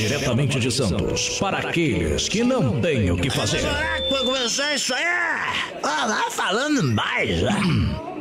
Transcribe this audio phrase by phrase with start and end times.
[0.00, 3.60] Diretamente de Santos, para aqueles que não têm o que fazer.
[3.60, 5.04] Será que começar isso aí?
[5.82, 7.60] Ah, lá falando mais, né?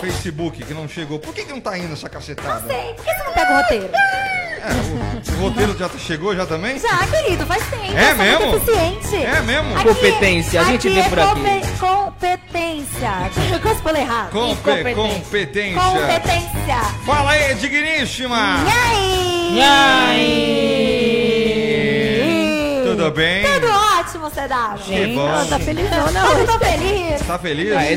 [0.00, 1.18] Facebook, que não chegou.
[1.18, 2.66] Por que, que não tá indo essa cacetada?
[2.66, 3.90] Sei, por que você não pega o roteiro?
[3.94, 6.78] É, o, o roteiro já tá- chegou já também?
[6.78, 7.96] Já, querido, faz tempo.
[7.96, 8.46] É mesmo?
[8.46, 9.16] Muito eficiente.
[9.24, 9.74] É mesmo?
[9.76, 11.34] Aqui- Competência, a gente vê é por aqui.
[11.34, 13.10] compe- Competência.
[13.52, 14.30] Eu quase falei errado.
[14.30, 15.80] Compe- competência.
[15.80, 16.78] Competência.
[17.06, 18.58] Fala aí, digníssima!
[19.54, 20.58] E aí?
[22.84, 23.44] Tudo bem?
[23.44, 23.66] Tudo
[23.98, 24.78] ótimo, CW.
[24.84, 25.46] Que bom.
[25.48, 26.38] Tá feliz não, não.
[26.38, 27.20] Eu tô feliz.
[27.26, 27.72] Tá feliz?
[27.76, 27.96] Ah, é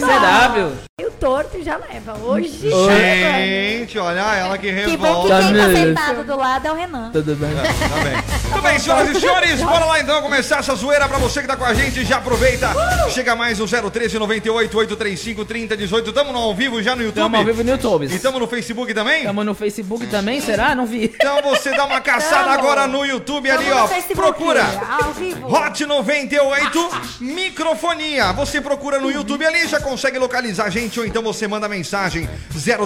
[1.21, 1.41] W.
[1.41, 2.17] E torto já leva.
[2.17, 2.69] Hoje.
[2.69, 5.39] Gente, olha ela que Que bom que revolta.
[5.43, 7.11] quem tá Tá sentado do lado é o Renan.
[7.11, 7.49] Tudo bem.
[7.53, 8.41] Tá bem.
[8.51, 11.55] Tudo bem, senhoras e senhores, bora lá então começar essa zoeira pra você que tá
[11.55, 12.03] com a gente.
[12.03, 12.69] Já aproveita.
[13.11, 16.11] Chega mais o 013 98 835 3018.
[16.11, 17.23] Tamo no ao vivo já no YouTube.
[17.23, 18.05] Tamo ao vivo no YouTube.
[18.07, 19.23] E tamo no Facebook também?
[19.23, 20.73] Tamo no Facebook também, será?
[20.75, 21.05] Não vi.
[21.13, 22.59] Então você dá uma caçada Tamo.
[22.59, 23.87] agora no YouTube ali, Tamo no ó.
[23.87, 24.63] Facebook, Procura.
[25.03, 25.53] Ao vivo.
[25.53, 28.31] Hot 98 Microfonia.
[28.33, 32.27] Você procura no YouTube ali, já consegue localizar a gente, ou então você manda mensagem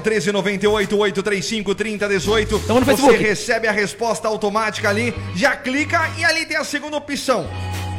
[0.03, 2.59] 013 98 835 3018.
[2.59, 3.23] Tamo no Você Facebook.
[3.23, 7.47] recebe a resposta automática ali, já clica e ali tem a segunda opção.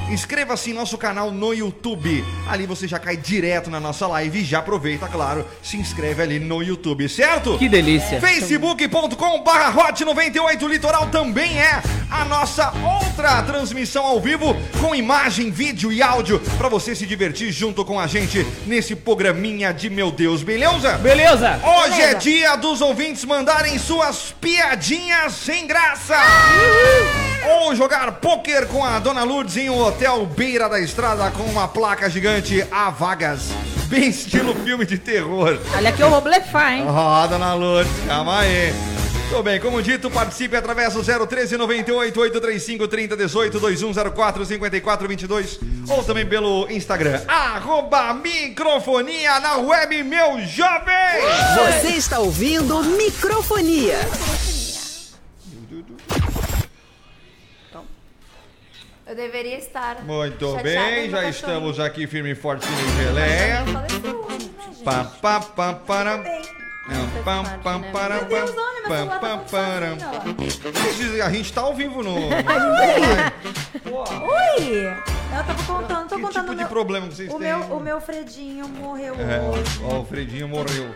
[0.09, 2.25] Inscreva-se em nosso canal no YouTube.
[2.49, 6.39] Ali você já cai direto na nossa live e já aproveita, claro, se inscreve ali
[6.39, 7.59] no YouTube, certo?
[7.59, 8.21] Que delícia.
[8.21, 12.73] facebook.com barra Hot 98 Litoral também é a nossa
[13.03, 17.99] outra transmissão ao vivo com imagem, vídeo e áudio para você se divertir junto com
[17.99, 20.99] a gente nesse programinha de meu Deus, beleza?
[20.99, 21.61] Beleza?
[21.65, 22.19] Hoje é Beleza.
[22.19, 26.17] dia dos ouvintes mandarem suas piadinhas sem graça.
[27.45, 31.69] Ou jogar pôquer com a Dona Lourdes em um hotel beira da estrada com uma
[31.69, 33.51] placa gigante a vagas.
[33.89, 35.59] Bem estilo filme de terror.
[35.75, 36.85] Olha que eu vou blefar, hein?
[36.89, 38.73] Ó, dona Lourdes, calma aí.
[39.29, 46.27] Tudo bem, como dito, participe através do 013 98 835 3018 2104 5422 ou também
[46.27, 50.95] pelo Instagram, arroba microfonia na web, meu jovem!
[51.55, 53.99] Você está ouvindo Microfonia.
[59.07, 60.03] Eu deveria estar.
[60.03, 63.61] Muito bem, no já estamos aqui firme e forte em geleia.
[63.65, 63.73] Né,
[65.87, 66.17] para.
[66.89, 69.97] Não, pam, pam, para, Deus, pam, olha, meu pam, pam, tá para.
[71.25, 72.15] A gente tá ao vivo no.
[73.87, 74.85] Oi!
[74.87, 77.49] Eu tava contando, tô Que contando tipo de problema que vocês o têm?
[77.49, 79.81] meu, o meu Fredinho morreu É, hoje.
[79.85, 80.95] ó, o Fredinho morreu.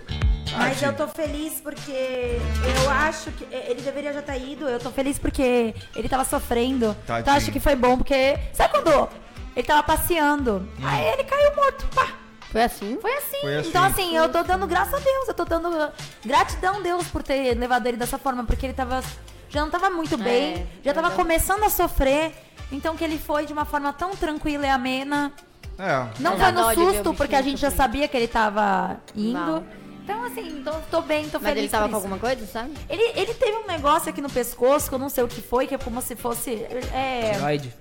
[0.57, 2.39] Mas eu tô feliz porque
[2.83, 4.69] eu acho que ele deveria já ter ido.
[4.69, 6.97] Eu tô feliz porque ele tava sofrendo.
[7.05, 7.33] Então Tadinho.
[7.33, 8.39] eu acho que foi bom porque.
[8.53, 9.09] Sabe quando
[9.55, 10.69] ele tava passeando?
[10.83, 11.87] Aí ele caiu morto.
[11.95, 12.09] Pá!
[12.51, 12.99] Foi assim?
[13.01, 13.41] Foi assim.
[13.41, 13.69] Foi assim.
[13.69, 15.29] Então, assim, eu tô dando graças a Deus.
[15.29, 15.93] Eu tô dando
[16.25, 19.03] gratidão a Deus por ter levado ele dessa forma, porque ele tava.
[19.49, 22.33] Já não tava muito bem, já tava começando a sofrer.
[22.73, 25.33] Então que ele foi de uma forma tão tranquila e amena.
[25.79, 26.07] É.
[26.21, 29.33] Não foi no susto, porque a gente já sabia que ele tava indo.
[29.39, 29.65] Mal.
[30.11, 31.59] Então, assim, tô, tô bem, tô Mas feliz.
[31.65, 31.97] ele tava com isso.
[31.97, 32.73] alguma coisa, sabe?
[32.89, 35.67] Ele, ele teve um negócio aqui no pescoço, que eu não sei o que foi,
[35.67, 36.51] que é como se fosse.
[36.93, 37.33] É.
[37.35, 37.73] Tiroide.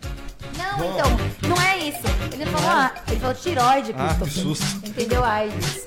[0.58, 2.00] Não, então, não é isso.
[2.34, 4.66] Ele falou, ah, ele falou tiroide, Ah, que susto.
[4.88, 5.24] Entendeu?
[5.24, 5.86] AIDS.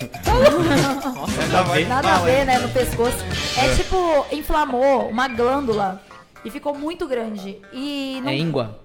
[1.50, 3.16] Já vai- Nada a ver, né, no pescoço.
[3.56, 6.00] É tipo, inflamou uma glândula
[6.44, 7.60] e ficou muito grande.
[7.72, 8.78] E não, É íngua.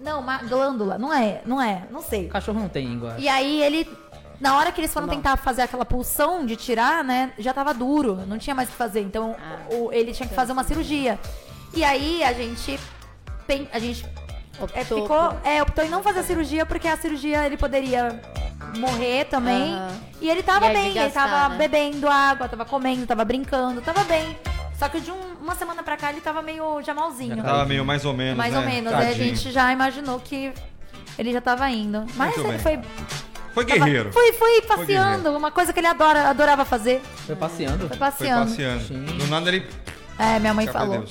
[0.00, 2.26] não, uma glândula, não é, não é, não sei.
[2.26, 3.14] O cachorro não tem íngua.
[3.18, 3.84] E aí ele
[4.40, 8.22] na hora que eles foram tentar fazer aquela pulsão de tirar, né, já tava duro,
[8.26, 9.00] não tinha mais o que fazer.
[9.00, 9.34] Então,
[9.70, 11.18] o- ele tinha que fazer uma cirurgia.
[11.74, 12.78] E aí a gente
[13.46, 14.04] pen- a gente
[14.74, 18.20] é, Optou ficou, é, optou em não fazer a cirurgia porque a cirurgia ele poderia
[18.78, 19.74] morrer também.
[19.74, 19.88] Aham.
[20.20, 21.58] E ele tava E bem, ele desgastar, tava né?
[21.58, 24.36] bebendo água, tava comendo, tava brincando, tava bem.
[24.78, 27.42] Só que de um- uma semana pra cá ele tava meio já malzinho.
[27.42, 28.58] Tava meio mais ou menos, mais né?
[28.60, 28.92] ou menos.
[28.94, 30.52] Aí a gente já imaginou que
[31.18, 32.04] ele já tava indo.
[32.14, 32.58] Mas Muito ele bem.
[32.58, 32.80] foi.
[33.56, 34.12] Foi guerreiro.
[34.12, 37.00] Foi, foi passeando, uma coisa que ele adora, adorava fazer.
[37.26, 37.78] Foi passeando.
[37.78, 38.50] Foi Foi passeando.
[38.50, 38.84] passeando.
[38.84, 39.04] Sim.
[39.06, 39.66] Do nada ele.
[40.18, 41.02] É, minha mãe Fica falou.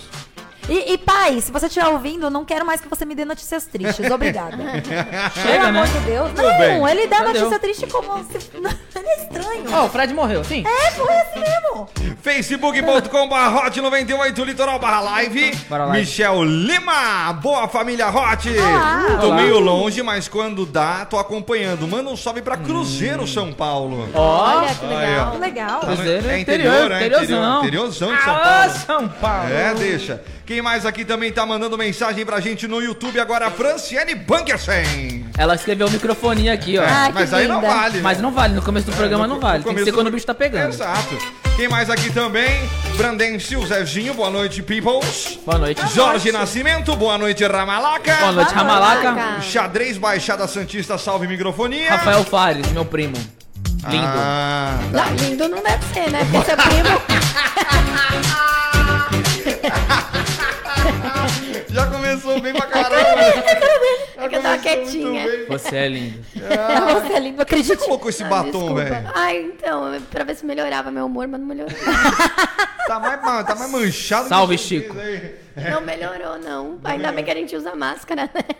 [0.68, 3.24] E, e, pai, se você estiver ouvindo, eu não quero mais que você me dê
[3.24, 4.10] notícias tristes.
[4.10, 4.58] Obrigada.
[4.58, 5.94] Pelo Chega, amor né?
[5.94, 6.30] de Deus.
[6.32, 6.88] Tudo Não, bem.
[6.90, 7.60] ele dá Já notícia deu.
[7.60, 8.50] triste como se.
[8.58, 9.64] ele é estranho.
[9.72, 10.64] Ó, o Fred morreu, sim?
[10.66, 11.88] É, foi assim mesmo.
[12.20, 13.30] facebook.com
[13.64, 15.56] hot 98 litoral barra live.
[15.70, 16.00] Bora live.
[16.00, 18.50] Michel Lima, boa família hot.
[18.50, 19.18] Olá.
[19.22, 19.36] Tô Olá.
[19.36, 21.88] meio longe, mas quando dá, tô acompanhando.
[21.88, 24.10] Manda um salve pra Cruzeiro, São Paulo.
[24.16, 25.28] Ó, Olha que legal.
[25.28, 25.32] ó.
[25.32, 25.80] Que legal.
[25.82, 27.60] Tá no- Cruzeiro, é interior, interior, é interior, interiorzão.
[27.60, 28.72] interiorzão de São Paulo.
[28.86, 29.54] São Paulo.
[29.54, 30.24] É, deixa.
[30.46, 33.50] Quem mais aqui também tá mandando mensagem pra gente no YouTube agora?
[33.50, 35.26] Franciane Bunkersen.
[35.36, 36.84] Ela escreveu microfonia aqui, ó.
[36.84, 37.74] Ah, mas aí não linda.
[37.74, 38.00] vale.
[38.02, 38.22] Mas né?
[38.24, 39.56] não vale, no começo do programa no não vale.
[39.56, 40.70] Tem que começo ser quando do- o bicho tá pegando.
[40.70, 41.18] Exato.
[41.56, 42.70] Quem mais aqui também?
[42.96, 45.40] Brandencio Zezinho, boa noite, peoples.
[45.44, 45.82] Boa noite.
[45.96, 48.14] Jorge Nascimento, boa noite, Ramalaca.
[48.18, 49.42] Boa noite, Ramalaca.
[49.42, 51.90] Xadrez Baixada Santista, salve microfonia.
[51.90, 53.16] Rafael Fares, meu primo.
[53.90, 54.06] Lindo.
[54.08, 56.20] Ah, Não, lindo não deve ser, né?
[56.32, 57.02] Porque seu primo.
[62.36, 63.22] começou bem pra caramba.
[64.18, 65.26] É que eu tava quietinha.
[65.50, 66.26] Você é lindo.
[66.36, 67.78] Você é lindo, acredite.
[67.78, 68.84] colocou esse Ah, batom, desculpa.
[68.84, 69.12] velho?
[69.14, 71.76] Ai, então, pra ver se melhorava meu humor, mas não melhorou.
[72.88, 74.96] Tá mais, ma- tá mais manchado Salve, que Chico.
[75.00, 75.36] aí.
[75.72, 76.78] Não melhorou, não.
[76.84, 78.44] Ainda bem que a gente usa máscara, né?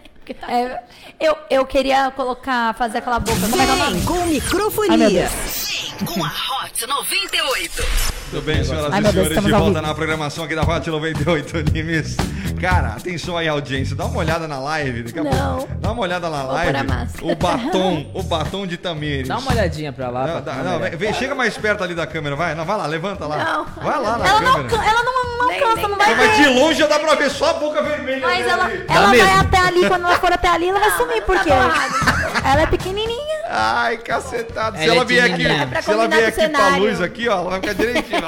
[0.50, 0.80] É,
[1.20, 3.40] eu, eu queria colocar, fazer aquela boca.
[3.48, 3.98] Como é que é o nome?
[3.98, 5.10] Vem com Ai, meu microfonia.
[5.12, 5.65] Deus.
[6.04, 7.84] Com a Hot 98.
[8.32, 10.90] Tudo bem, senhoras Ai, e meu Deus, senhores, de volta na programação aqui da Hot
[10.90, 12.18] 98 Animes.
[12.60, 15.04] Cara, atenção aí, audiência, dá uma olhada na live.
[15.04, 15.58] Daqui a Não.
[15.58, 16.78] pouco, dá uma olhada na live.
[17.22, 19.28] O batom, o batom de Tamires.
[19.28, 20.28] Dá uma olhadinha pra lá.
[20.28, 22.56] Não, pra não, vem, chega mais perto ali da câmera, vai.
[22.56, 23.38] Não, vai lá, levanta lá.
[23.44, 23.66] Não.
[23.84, 24.76] Vai lá na Ela não, câmera.
[24.76, 27.16] alcan- ela não, não Nem- alcança, nem não vai Mas de longe já dá pra
[27.16, 28.22] ver só a boca vermelha.
[28.26, 28.86] Mas ela, ali.
[28.88, 32.68] ela vai até ali, quando ela for até ali, ela vai sumir, porque ela é
[32.68, 33.05] pequenininha.
[33.58, 34.78] Ai, cacetado.
[34.78, 35.46] Se Ela ela é vier aqui.
[35.48, 36.84] É se ela vier com aqui o pra cenário.
[36.84, 38.20] luz aqui, ó, ela vai ficar direitinho.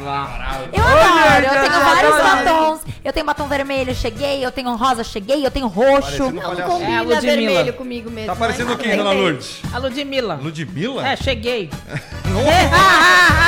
[0.00, 2.80] Eu adoro, eu já- tenho já- vários já- batons.
[3.04, 4.44] Eu tenho batom vermelho, cheguei.
[4.44, 5.44] Eu tenho rosa, cheguei.
[5.44, 6.30] Eu tenho roxo.
[6.30, 6.42] Não.
[6.42, 7.20] É, a combina Ludmilla.
[7.20, 8.28] vermelho comigo mesmo.
[8.32, 9.10] Tá parecendo tudo dona.
[9.12, 9.60] Lourdes?
[9.72, 10.34] A Ludmilla.
[10.36, 11.06] Ludmilla?
[11.08, 11.68] É, cheguei.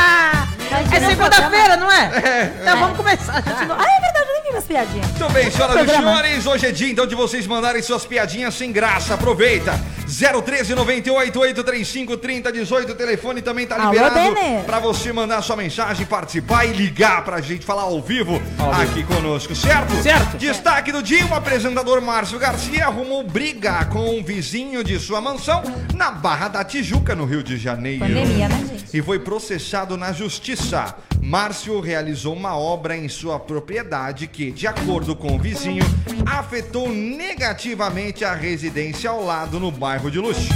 [0.70, 2.52] É, É não segunda-feira, não é?
[2.62, 3.35] Então vamos começar.
[3.35, 4.19] Ah, é verdade,
[4.50, 5.06] minhas piadinhas.
[5.06, 8.73] Muito bem, senhoras e senhores, hoje é dia então de vocês mandarem suas piadinhas sem
[8.73, 9.14] graça.
[9.14, 9.79] Aproveita.
[10.11, 14.35] 013 98 835 3018, o telefone também tá Alô, liberado
[14.67, 18.43] pra você mandar sua mensagem, participar e ligar pra gente falar ao vivo
[18.82, 19.94] aqui conosco, certo?
[20.02, 20.37] Certo.
[20.37, 20.69] Destaque
[21.00, 25.62] do dia, o apresentador Márcio Garcia arrumou briga com um vizinho de sua mansão
[25.94, 28.00] na Barra da Tijuca, no Rio de Janeiro.
[28.00, 28.99] Pandemia, né, gente?
[28.99, 30.94] E foi processado na justiça.
[31.23, 35.85] Márcio realizou uma obra em sua propriedade que, de acordo com o vizinho,
[36.26, 40.50] afetou negativamente a residência ao lado no bairro de Luxo.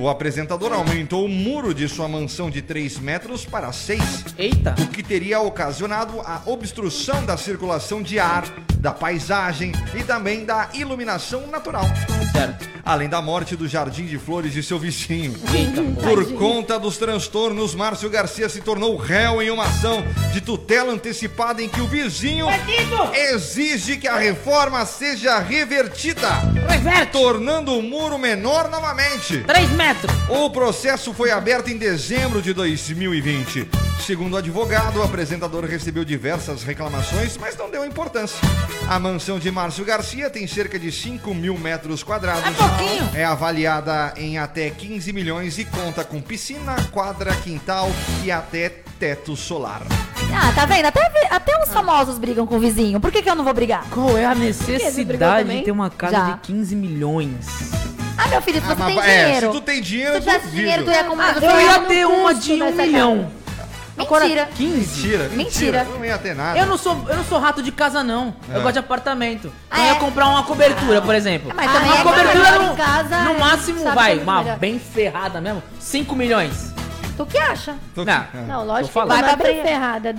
[0.00, 4.00] O apresentador aumentou o muro de sua mansão de 3 metros para 6,
[4.38, 4.74] Eita.
[4.80, 8.44] o que teria ocasionado a obstrução da circulação de ar,
[8.78, 11.84] da paisagem e também da iluminação natural.
[12.32, 12.70] Certo.
[12.82, 15.34] Além da morte do jardim de flores de seu vizinho.
[15.54, 15.82] Eita.
[16.02, 21.62] Por conta dos transtornos, Márcio Garcia se tornou réu em uma ação de tutela antecipada
[21.62, 22.46] em que o vizinho
[23.12, 26.30] exige que a reforma seja revertida,
[26.66, 27.12] Reverte.
[27.12, 29.44] tornando o muro menor novamente.
[29.46, 29.89] 3 metros.
[30.28, 33.68] O processo foi aberto em dezembro de 2020.
[34.00, 38.38] Segundo o advogado, o apresentador recebeu diversas reclamações, mas não deu importância.
[38.88, 42.44] A mansão de Márcio Garcia tem cerca de 5 mil metros quadrados.
[42.44, 43.10] É pouquinho.
[43.14, 47.90] É avaliada em até 15 milhões e conta com piscina, quadra, quintal
[48.24, 48.68] e até
[48.98, 49.82] teto solar.
[50.32, 50.86] Ah, tá vendo?
[50.86, 53.00] Até, até os famosos brigam com o vizinho.
[53.00, 53.84] Por que, que eu não vou brigar?
[53.90, 56.30] Qual é a necessidade de ter uma casa Já.
[56.34, 57.80] de 15 milhões?
[58.22, 59.46] Ah, meu filho, se Ah, você mas- tem é, dinheiro.
[59.46, 60.62] se tu tem dinheiro, se eu tu tivesse duvido.
[60.62, 61.30] dinheiro, tu ia comprar.
[61.30, 63.30] Ah, você Eu Foi ia ter uma custo de um dessa milhão.
[63.98, 64.48] Agora, Mentira.
[64.56, 64.76] 15?
[64.78, 65.36] Mentira, mentira.
[65.36, 65.84] Mentira.
[65.98, 66.58] Não ia ter nada.
[66.58, 68.34] Eu não sou, eu não sou rato de casa, não.
[68.48, 68.62] Eu É.
[68.62, 69.52] gosto de apartamento.
[69.70, 69.94] Ah, eu ia é?
[69.96, 71.52] comprar uma cobertura, por exemplo.
[71.54, 74.18] Mas Ah, também uma é cobertura melhor no, em casa, no é, máximo, sabe vai,
[74.18, 74.58] uma melhor.
[74.58, 75.62] bem ferrada mesmo.
[75.78, 76.70] 5 milhões.
[77.16, 77.74] Tu que acha?
[77.94, 78.14] Tô- Não.
[78.14, 78.26] é.
[78.48, 79.10] Não, lógico que falando.
[79.10, 79.62] vai pra bem praia.
[79.64, 80.14] ferrada.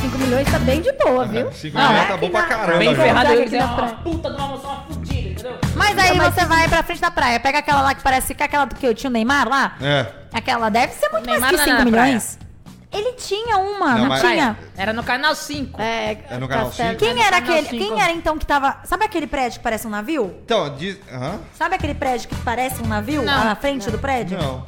[0.00, 1.50] 5 milhões tá bem de boa, viu?
[1.52, 2.78] 5 Não, milhões é tá bom pra caramba.
[2.78, 3.94] bem ferrada, eu ia aqui dizer, na uma praia.
[4.04, 5.15] puta de uma mansão fudida, entendeu?
[5.74, 8.46] Mas aí você vai pra frente da praia, pega aquela lá que parece que é
[8.46, 9.76] aquela do que eu tinha o Neymar lá.
[9.80, 10.06] É.
[10.32, 12.06] Aquela deve ser muito Neymar mais que não é 5 na praia.
[12.06, 12.38] milhões.
[12.92, 14.56] Ele tinha uma, Não, não, mas- tinha?
[14.76, 15.80] Era no canal 5.
[15.80, 17.00] É, É no canal Castelo- cinco?
[17.04, 17.68] Quem era canal aquele?
[17.68, 17.84] cinco.
[17.94, 18.76] Quem era então que tava.
[18.84, 20.34] Sabe aquele prédio que parece um navio?
[20.44, 20.96] Então, diz.
[21.12, 21.40] Aham.
[21.52, 23.22] Sabe aquele prédio que parece um navio?
[23.22, 23.44] Não.
[23.44, 24.38] Na frente do prédio?
[24.38, 24.64] Não.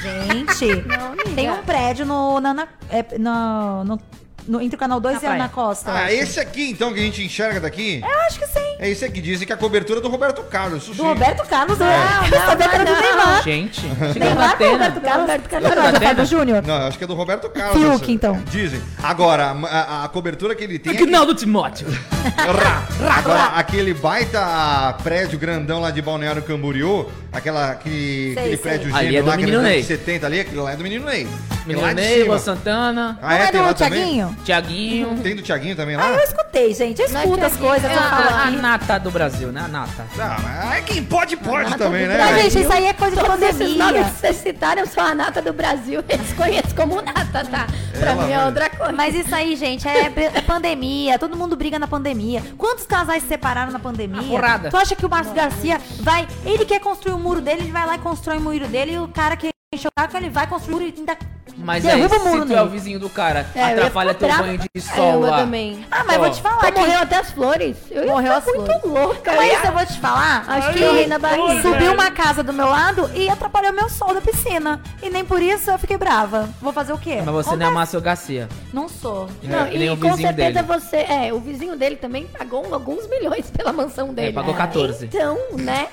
[0.00, 1.30] Gente, Não, amiga.
[1.34, 4.00] tem um prédio no, na, na- é, no, no-
[4.46, 5.34] no- entre o canal 2 Na e a.
[5.34, 5.92] Ana Costa.
[5.92, 8.00] Ah, esse aqui então que a gente enxerga daqui.
[8.02, 8.60] Eu acho que sim.
[8.78, 9.20] É esse aqui.
[9.20, 10.82] Dizem que a cobertura é do Roberto Carlos.
[10.82, 11.08] Isso Do sim.
[11.08, 11.80] Roberto Carlos.
[11.80, 11.84] É.
[11.84, 13.42] eu Não, sabia que era do não, Neymar.
[13.44, 13.80] Gente,
[14.18, 15.00] Neymar o Roberto.
[15.00, 15.20] Carlos.
[15.20, 15.70] Roberto Carlos.
[15.74, 16.00] Não, é do.
[16.00, 16.62] Fábio Júnior.
[16.66, 17.80] Não, acho que é do Roberto Carlos.
[17.80, 18.42] Fiuk, então.
[18.50, 18.80] Dizem.
[19.02, 20.92] Agora, a, a- a cobertura que ele tem.
[20.92, 21.86] é que- Aguinaldo Timóteo.
[22.36, 22.82] Rá.
[23.18, 28.56] Agora, aquele baita prédio grandão lá de Balneário Camboriú, aquela, aquele, Sei, aquele sei.
[28.56, 29.34] prédio Ali gêmeo é do lá,
[29.68, 31.26] anos 70 ali, aquele lá é do Menino Ney.
[31.66, 34.31] Menino Ney, Santana, Ah, Não é, tem do lá também?
[34.44, 35.06] Tiaguinho?
[35.06, 35.22] Tiaguinho.
[35.22, 36.06] Tem do Tiaguinho também lá?
[36.06, 37.00] Ah, eu escutei, gente.
[37.00, 37.90] Eu Não é escuto as Thiaguinho, coisas.
[37.90, 39.62] É a, a nata do Brasil, né?
[39.64, 40.06] A nata.
[40.18, 42.18] Ah, mas quem pode, pode também, né?
[42.18, 44.04] Mas, gente, isso aí é coisa de Todos esses nomes pandemia.
[44.04, 46.02] que vocês citaram são a nata do Brasil.
[46.08, 47.66] Eles conhecem como nata, tá?
[47.98, 48.92] Pra Ela mim é outra coisa.
[48.92, 51.18] Mas isso aí, gente, é, é pandemia.
[51.18, 52.42] Todo mundo briga na pandemia.
[52.58, 54.20] Quantos casais se separaram na pandemia?
[54.22, 54.70] Uma porrada.
[54.70, 56.26] Tu acha que o Márcio Garcia vai.
[56.44, 58.92] Ele quer construir o muro dele, ele vai lá e constrói o muro dele.
[58.92, 61.16] E o cara que encheu o saco, ele vai construir o muro e ainda
[61.62, 62.70] Mas aí, derruba se muro tu é o nele.
[62.70, 64.42] vizinho do cara, É, atrapalha teu brava.
[64.44, 65.38] banho de É, sol eu lá.
[65.38, 65.86] também.
[65.90, 66.80] Ah, mas Ó, vou te falar que.
[66.80, 67.76] morreu até as flores.
[67.90, 69.32] Eu Morreu as muito louca.
[69.36, 70.44] Mas eu isso eu vou te falar.
[70.48, 71.62] Acho que que eu na barriga.
[71.62, 74.80] Subiu uma casa do meu lado e atrapalhou meu sol da piscina.
[75.02, 76.48] E nem por isso eu fiquei brava.
[76.60, 77.22] Vou fazer o quê?
[77.24, 78.48] Mas você não é Márcio Garcia.
[78.72, 79.28] Não sou.
[79.42, 80.66] Não, É, nem e o com vizinho certeza dele.
[80.80, 80.96] você.
[80.96, 84.32] É, o vizinho dele também pagou alguns milhões pela mansão dele.
[84.32, 85.06] pagou 14.
[85.06, 85.88] Então, né?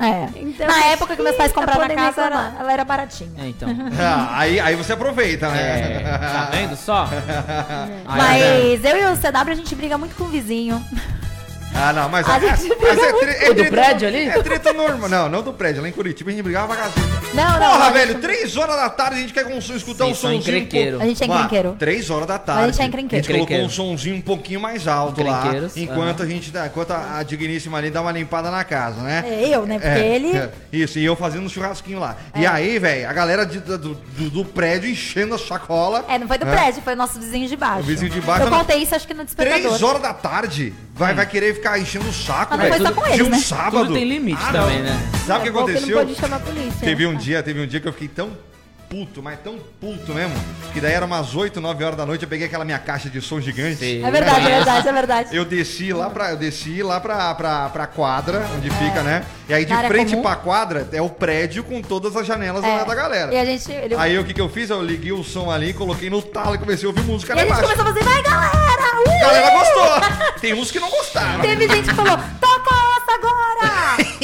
[0.00, 0.28] É.
[0.36, 3.30] Então, Na época que meus pais compraram a casa, ela, ela era baratinha.
[3.38, 3.68] É, então.
[4.00, 6.18] Ah, aí, aí você aproveita, É, né?
[6.18, 7.08] tá vendo só?
[8.06, 10.82] Mas eu e o CW a gente briga muito com o vizinho.
[11.80, 14.28] Ah, não, mas, A é, gente mas é, tre- é O do prédio ali?
[14.28, 15.08] É treta normal.
[15.08, 15.80] Não, não do prédio.
[15.80, 16.98] Lá em Curitiba a gente brigava cacete.
[17.34, 17.70] Não, não.
[17.70, 20.10] Porra, a velho, gente- três horas da tarde a gente quer um som- escutar Sim,
[20.10, 20.40] um somzinho.
[20.40, 21.00] encrenqueiro.
[21.00, 21.76] A gente é encrenqueiro.
[21.78, 22.62] Três horas da tarde.
[22.62, 23.24] A gente é encrenqueiro.
[23.24, 25.44] A gente colocou um somzinho um pouquinho mais alto lá.
[25.76, 26.28] Enquanto aham.
[26.28, 26.50] a gente.
[26.50, 29.24] dá- Enquanto a, a digníssima ali dá uma limpada na casa, né?
[29.26, 29.74] É eu, né?
[29.78, 30.36] Porque É, ele.
[30.36, 32.16] é, isso, e eu fazendo um churrasquinho lá.
[32.34, 33.94] E aí, velho, a galera de- do, do,
[34.30, 36.04] do prédio enchendo a sacola.
[36.08, 36.50] É, não foi do É.
[36.50, 37.80] prédio, foi o nosso vizinho de baixo.
[37.80, 39.60] O vizinho de baixo Eu não- contei isso, acho que no despertador.
[39.62, 42.94] Três horas da tarde, vai, vai querer ficar enchendo o saco, Mas não velho.
[42.94, 43.38] com De eles, um né?
[43.38, 43.84] sábado.
[43.86, 44.84] Tudo tem limite Ah, também, não.
[44.84, 45.00] né?
[45.26, 45.96] Sabe o que É bom que aconteceu?
[45.96, 46.80] não pode chamar a polícia.
[46.80, 48.30] Teve um dia, teve um dia que eu fiquei tão
[48.88, 50.34] puto, mas tão puto mesmo,
[50.72, 53.20] que daí era umas 8, 9 horas da noite, eu peguei aquela minha caixa de
[53.20, 53.76] som gigante.
[53.76, 54.04] Sim.
[54.04, 55.36] É verdade, é verdade, é verdade.
[55.36, 59.24] Eu desci lá pra, eu desci lá pra, pra, pra quadra, onde fica, né?
[59.48, 59.76] E aí de É.
[59.82, 60.22] Na frente comum.
[60.22, 62.66] pra quadra é o prédio com todas as janelas É.
[62.68, 63.32] lá da galera.
[63.34, 63.70] E a gente.
[63.70, 63.94] Ele...
[63.94, 64.70] Aí o que que eu fiz?
[64.70, 67.42] Eu liguei o som ali, coloquei no talo e comecei a ouvir música e lá
[67.42, 67.74] a gente embaixo.
[67.76, 68.98] começou a fazer, vai galera!
[69.06, 69.10] Uh!
[69.10, 70.40] A galera gostou.
[70.40, 71.40] Tem uns que não gostaram.
[71.40, 72.87] Teve gente que falou, toca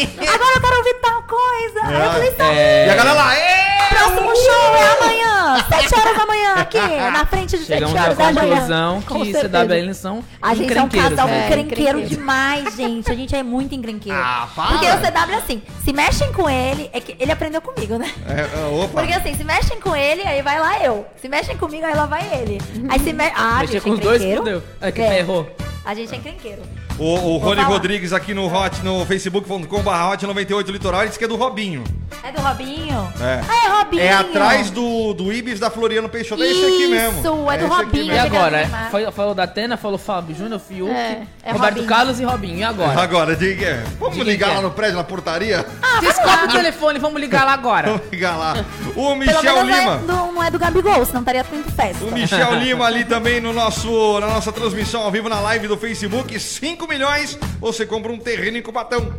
[0.29, 0.55] agora!
[0.57, 1.81] Eu quero ouvir tal coisa!
[1.85, 5.95] Aí eu falei, tá É, E a galera lá, "Ê!" Próximo show é amanhã, 7
[6.01, 6.79] horas da manhã, aqui,
[7.13, 8.51] na frente de 7 Chegamos à horas da manhã.
[8.55, 9.65] conclusão Com que certeza.
[9.67, 11.35] CWL são A gente é um encrenqueiros, casal né?
[11.43, 12.09] É, encrenqueiro encrenqueiro.
[12.09, 13.11] demais, gente.
[13.13, 14.19] A gente é muito encrenqueiro.
[14.21, 14.67] Ah, para.
[14.69, 18.11] Porque o CW é assim, se mexem com ele, é que ele aprendeu comigo, né?
[18.27, 19.01] É, é, opa.
[19.01, 21.07] Porque assim, se mexem com ele, aí vai lá eu.
[21.23, 22.61] Se mexem comigo, aí lá vai ele.
[22.89, 23.33] Aí se mexe.
[23.37, 24.43] Ah, Mexer gente, com os dois, encrenqueiro.
[24.61, 24.63] fudeu.
[24.81, 25.19] É que É.
[25.21, 25.49] errou.
[25.85, 26.63] A gente é encrenqueiro.
[26.99, 27.69] O, o Rony falar.
[27.69, 31.83] Rodrigues aqui no Hot, no facebook.com.br Hot 98 Litoral, disse que é do Robinho.
[32.23, 33.13] É do Robinho?
[33.21, 33.41] É.
[33.49, 34.03] Ah, é Robinho.
[34.03, 36.43] É atrás do, do Ibis da Floriano Peixoto.
[36.43, 37.19] É esse aqui mesmo.
[37.19, 38.05] Isso, é do esse aqui Robinho.
[38.05, 38.23] E mesmo.
[38.23, 39.13] Chega agora?
[39.13, 41.89] Falou da Atena, falou Fábio Júnior, Fiuk, É, é Roberto Robinho.
[41.89, 42.59] Carlos e Robinho.
[42.59, 43.01] E agora?
[43.03, 43.83] Agora, diga.
[43.99, 44.55] Vamos Diga ligar é.
[44.55, 45.67] lá no prédio, na portaria?
[46.01, 47.89] Descobre o telefone, vamos ligar lá agora.
[47.89, 48.65] Vamos ligar lá.
[48.91, 49.97] O Pelo Michel menos não é, Lima.
[49.99, 52.05] do, não é do Gabigol, senão estaria tendo festa.
[52.05, 55.77] O Michel Lima ali também no nosso, na nossa transmissão ao vivo na live do
[55.77, 56.39] Facebook.
[56.85, 59.13] 5 milhões, você compra um terreno em Cubatão.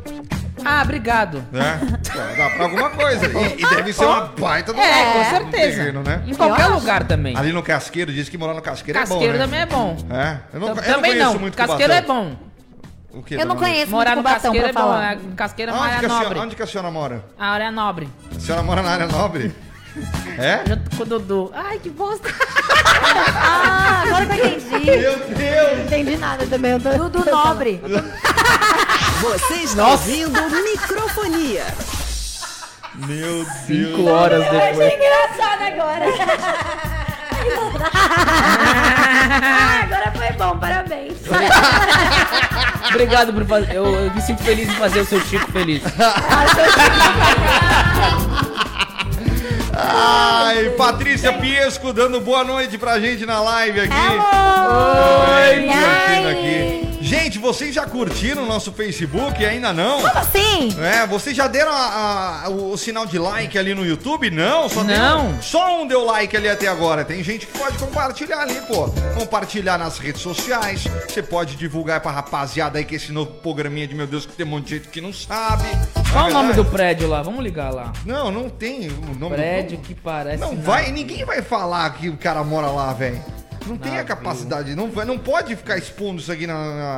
[0.64, 1.44] Ah, obrigado.
[1.52, 1.80] Né?
[2.38, 3.26] Dá pra alguma coisa.
[3.28, 5.78] E, e deve ser uma baita do É, com certeza.
[5.78, 6.24] terreno, né?
[6.26, 7.36] Em qualquer lugar também.
[7.38, 9.44] Ali no Casqueiro, diz que morar no Casqueiro, Casqueiro é bom, né?
[9.46, 9.98] também é bom.
[10.10, 11.40] É, eu não, eu não também conheço não.
[11.40, 12.38] muito Casqueiro é Cubatão.
[13.12, 13.20] bom.
[13.20, 14.92] O quê, Eu não dona conheço Morar muito no Cubatão Casqueiro pra é bom.
[14.92, 15.14] falar.
[15.14, 16.40] é- Casqueiro é Onde uma que, área a senhora, nobre.
[16.46, 17.26] onde que a senhora mora?
[17.40, 18.10] A área nobre.
[18.36, 19.54] A senhora mora na área nobre?
[20.38, 20.64] É?
[20.68, 21.52] Junto com o Dudu.
[21.54, 22.30] Ai, que bosta.
[23.08, 24.86] Ah, agora que eu entendi.
[24.86, 25.78] Meu Deus!
[25.78, 26.72] Não entendi nada também.
[26.72, 26.90] Eu tô...
[27.10, 27.82] Dudu Nobre.
[29.22, 31.66] Você está ouvindo microfonia.
[32.96, 34.08] Meu Cinco Deus!
[34.10, 34.94] horas Eu achei depois.
[34.94, 36.06] engraçado agora.
[39.44, 41.14] ah, agora foi bom, parabéns.
[42.90, 43.76] Obrigado por fazer.
[43.76, 45.84] Eu, eu me sinto feliz em fazer o seu Chico feliz.
[49.78, 53.94] Ai, Patrícia Piesco dando boa noite pra gente na live aqui.
[53.94, 54.24] Hello!
[55.36, 56.85] Oi, curtindo aqui.
[57.06, 59.46] Gente, vocês já curtiram o nosso Facebook?
[59.46, 59.98] Ainda não?
[60.02, 60.76] Como assim?
[60.82, 64.32] É, vocês já deram a- a- o, o sinal de like ali no YouTube?
[64.32, 65.40] Não, só tem- Não.
[65.40, 67.06] só um deu like ali até agora.
[67.06, 68.90] Tem gente que pode compartilhar ali, pô.
[69.20, 70.86] Compartilhar nas redes sociais.
[71.08, 74.44] Você pode divulgar pra rapaziada aí que esse novo programinha de meu Deus que tem
[74.46, 75.66] um monte de gente que não sabe.
[76.12, 77.22] Qual Na o nome do prédio lá?
[77.22, 77.94] Vamos ligar lá.
[78.04, 80.38] Não, não tem o nome Prédio do que parece.
[80.42, 80.62] Não nada.
[80.64, 83.24] vai, ninguém vai falar que o cara mora lá, velho.
[83.66, 86.54] Não tem a capacidade, não, vai, não pode ficar expondo isso aqui na,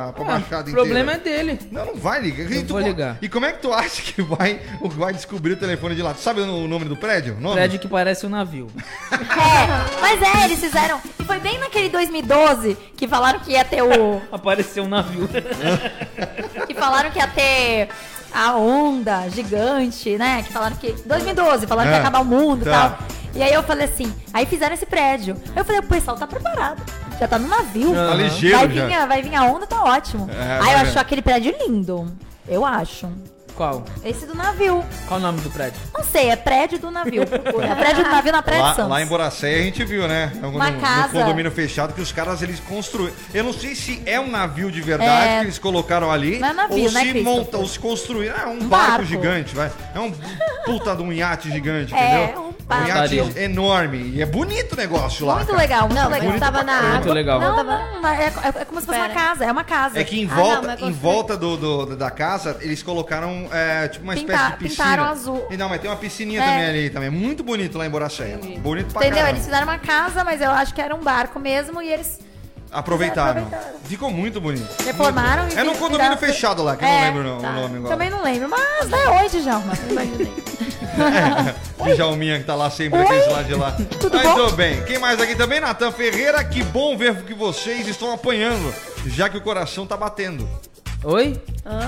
[0.06, 1.40] na pra Ah, baixada o problema inteira.
[1.40, 1.68] é dele.
[1.72, 2.50] Não, não vai ligar.
[2.50, 3.16] Eu E tu vou ligar.
[3.22, 6.12] E como é que tu acha que vai, vai descobrir o telefone de lá?
[6.14, 7.36] Tu sabe o nome do prédio?
[7.36, 7.54] O Nome?
[7.56, 8.66] Prédio que parece um navio.
[9.38, 11.00] É, mas é, eles fizeram.
[11.18, 14.20] E foi bem naquele 2012 que falaram que ia ter o.
[14.32, 15.28] Apareceu um navio.
[16.66, 17.88] que falaram que ia ter
[18.32, 20.42] a onda gigante, né?
[20.46, 20.92] Que falaram que.
[21.04, 22.90] 2012, falaram que É, ia acabar o mundo e tá.
[22.90, 22.98] tal.
[23.34, 25.36] E aí eu falei assim, aí fizeram esse prédio.
[25.54, 26.82] Eu falei, o pessoal tá preparado.
[27.18, 27.94] Já tá no navio.
[27.94, 28.86] Tá ligeiro Vai já.
[28.86, 30.28] vir, a, vai vir a onda, tá ótimo.
[30.30, 32.10] É, aí eu acho aquele prédio lindo.
[32.46, 33.08] Eu acho.
[33.58, 33.84] Qual?
[34.04, 34.84] Esse do navio.
[35.08, 35.80] Qual o nome do prédio?
[35.92, 37.22] Não sei, é prédio do navio.
[37.68, 38.90] É prédio do navio na Praia de Lá, Santos.
[38.92, 40.30] lá em Boracé a gente viu, né?
[40.40, 41.08] No, Uma no- casa.
[41.12, 43.12] no condomínio fechado que os caras eles construíram.
[43.34, 45.38] Eu não sei se é um navio de verdade É.
[45.40, 46.38] que eles colocaram ali.
[46.38, 48.36] Não é navio, ou né, se monta, ou se construíram.
[48.36, 49.04] É um, Um barco, barco.
[49.06, 49.72] gigante, vai.
[49.92, 50.12] É um
[50.64, 52.42] puta de um iate gigante, É, entendeu?
[52.60, 52.86] um barco.
[52.88, 54.12] iate enorme.
[54.14, 55.34] E é bonito o negócio lá.
[55.36, 55.58] Muito cara.
[55.58, 56.38] legal, muito Não, legal.
[56.38, 57.14] tava na Muito água.
[57.14, 57.40] legal.
[57.40, 59.20] Não, tava- não, não, é, é- é como se fosse uma Pera.
[59.20, 59.98] casa, é uma casa.
[59.98, 63.47] É que em Ah, volta, não, mas em volta do, do- da casa, eles colocaram
[63.52, 64.84] é, tipo uma Pinta- espécie de piscina.
[64.84, 65.46] pintaram azul.
[65.50, 66.46] E não, mas tem uma piscininha É.
[66.46, 67.10] também ali também.
[67.10, 68.36] Muito bonito lá em Boracé.
[68.58, 69.18] Bonito pra Entendeu?
[69.18, 69.30] caramba.
[69.30, 72.20] Eles fizeram uma casa, mas eu acho que era um barco mesmo e eles
[72.70, 73.44] Aproveitaram.
[73.44, 73.78] Aproveitaram.
[73.84, 74.68] Ficou muito bonito.
[74.84, 75.60] reformaram Muito e bom.
[75.62, 77.48] É num vi- condomínio fechado lá, que eu não É, lembro não, tá.
[77.48, 77.94] o nome agora.
[77.94, 79.72] Também não lembro, mas é hoje, Djalma.
[79.90, 80.32] Imaginei.
[81.96, 83.72] Djalminha que tá lá sempre, aqueles lá de lá.
[84.00, 84.50] Tudo Mas bom?
[84.52, 84.82] bem.
[84.84, 85.60] Quem mais aqui também?
[85.60, 86.42] Natan Ferreira.
[86.44, 88.74] Que bom ver que vocês estão apanhando,
[89.06, 90.46] já que o coração tá batendo.
[91.04, 91.40] Oi?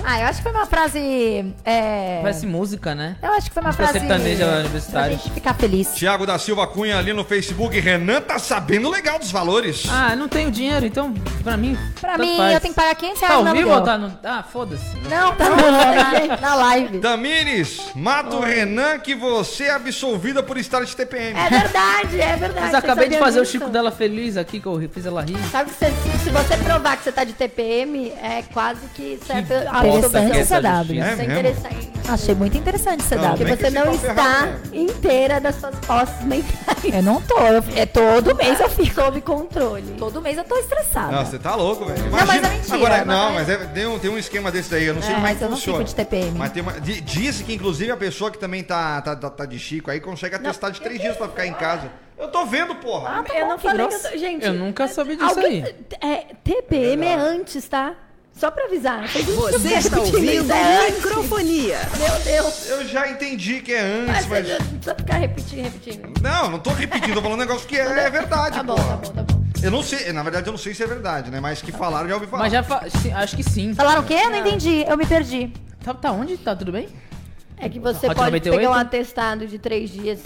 [0.05, 1.53] Ah, eu acho que foi uma frase.
[1.65, 2.21] É...
[2.23, 3.17] Parece música, né?
[3.23, 3.99] Eu acho que foi uma Música frase.
[4.07, 5.17] sertaneja Pra universitária.
[5.17, 5.89] gente ficar feliz.
[5.95, 7.79] Tiago da Silva Cunha ali no Facebook.
[7.81, 9.85] Renan tá sabendo legal dos valores.
[9.91, 11.77] Ah, não tenho dinheiro, então pra mim.
[12.01, 12.55] Pra mim, faz.
[12.55, 14.19] eu tenho que pagar 500 Tá reais ao no vivo ou tá no.
[14.23, 14.97] Ah, foda-se.
[15.09, 17.01] Não, tá na, na live.
[17.01, 21.37] Tamires, mata o Renan que você é absolvida por estar de TPM.
[21.39, 22.67] É verdade, é verdade.
[22.67, 23.53] Mas acabei de fazer o disso?
[23.59, 25.37] Chico dela feliz aqui, que eu fiz ela rir.
[25.51, 29.00] Sabe que você- se, se você provar que você tá de TPM, é quase que
[29.27, 31.03] serve que é essa CW.
[31.03, 31.91] É Isso é interessante.
[32.09, 33.37] Achei muito interessante Não, CW.
[33.37, 36.85] Porque é você não é está inteira das suas posses mentais.
[36.93, 37.39] Eu não tô.
[37.39, 38.95] Eu, é todo mês eu fico.
[38.95, 39.95] Sob controle.
[39.99, 41.13] Todo mês eu tô estressada.
[41.13, 42.03] Não, você tá louco, velho.
[42.11, 44.71] mas é mentira, Agora, mas não, é- mas é- tem, um, tem um esquema desse
[44.71, 45.79] daí, eu não sei É, como é mas que eu não funciona.
[45.79, 46.39] fico de TPM.
[46.39, 49.47] Mas tem uma, di- diz que, inclusive, a pessoa que também tá, tá, tá, tá
[49.47, 51.91] de Chico aí consegue atestar de três dias pra ficar em casa.
[52.19, 53.21] Eu tô vendo, porra.
[53.21, 54.19] Ah, tá Eu bom, não falei que eu tô...
[54.19, 55.65] Gente, Eu nunca soube disso alguém...
[55.65, 55.75] aí.
[56.03, 57.95] É, TPM é, antes, tá?
[58.35, 59.07] Só pra avisar.
[59.07, 61.79] Você está ouvindo é microfonia.
[61.99, 62.69] Meu Deus.
[62.69, 64.47] Eu já entendi que é antes, Mas mas...
[64.47, 66.23] precisa ficar repetindo, repetindo.
[66.23, 68.89] Não, não tô repetindo, tô falando um negócio que é, é verdade, Tá bom, porra.
[68.89, 69.41] tá bom, tá bom.
[69.63, 71.39] Eu não sei, na verdade eu não sei se é verdade, né?
[71.39, 72.45] Mas que falaram, já ouvi falar.
[72.45, 72.83] Mas já fa...
[73.17, 73.75] acho que sim.
[73.75, 74.23] Falaram o quê?
[74.29, 74.85] Não entendi.
[74.89, 75.53] Eu me perdi.
[75.85, 76.39] Tá, tá onde?
[76.39, 76.89] Tá tudo bem?
[77.59, 78.59] É que você Hot pode 98?
[78.59, 80.21] pegar um atestado de três dias.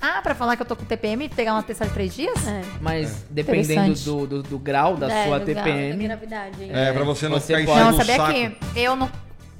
[0.00, 2.46] Ah, pra falar que eu tô com TPM e pegar uma atestado de três dias?
[2.46, 2.62] É.
[2.80, 4.04] Mas dependendo Interessante.
[4.04, 6.04] do, do, do grau da É, sua do grau da TPM.
[6.06, 6.62] gravidade.
[6.62, 6.70] hein?
[6.72, 8.32] É, pra você não Você ficar pode- Não, sabia saco.
[8.32, 9.10] que eu não.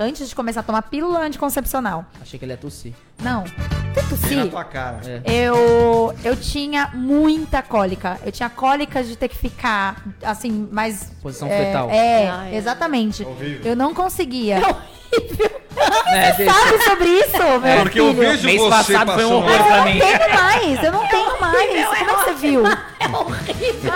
[0.01, 2.05] Antes de começar a tomar pílula anticoncepcional.
[2.23, 2.93] Achei que ele ia tossir.
[3.21, 3.43] Não.
[3.43, 4.51] Você Bem na tossir?
[4.53, 5.01] tua cara.
[5.05, 5.23] É.
[5.43, 8.17] Eu, eu tinha muita cólica.
[8.25, 11.11] Eu tinha cólicas de ter que ficar, assim, mais...
[11.21, 11.91] Posição é, fetal.
[11.91, 12.55] É, Ah, é.
[12.57, 13.25] exatamente.
[13.25, 13.63] Horrível.
[13.73, 14.59] Eu não conseguia.
[14.59, 18.21] É, Você deixa- sabe sobre isso, meu Porque eu filho?
[18.31, 19.99] vejo Mês você passado foi um horror Eu pra não mim.
[19.99, 21.87] tenho mais, eu não tenho mais.
[21.87, 22.63] Como é que você viu?
[22.67, 23.93] É horrível.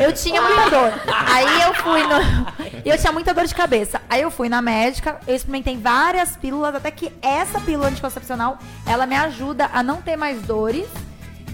[0.00, 0.92] Eu tinha muita dor.
[1.26, 2.60] Aí eu fui no.
[2.82, 4.00] Eu tinha muita dor de cabeça.
[4.08, 8.56] Aí eu fui na médica, eu experimentei várias pílulas, até que essa pílula anticoncepcional,
[8.86, 10.86] ela me ajuda a não ter mais dores.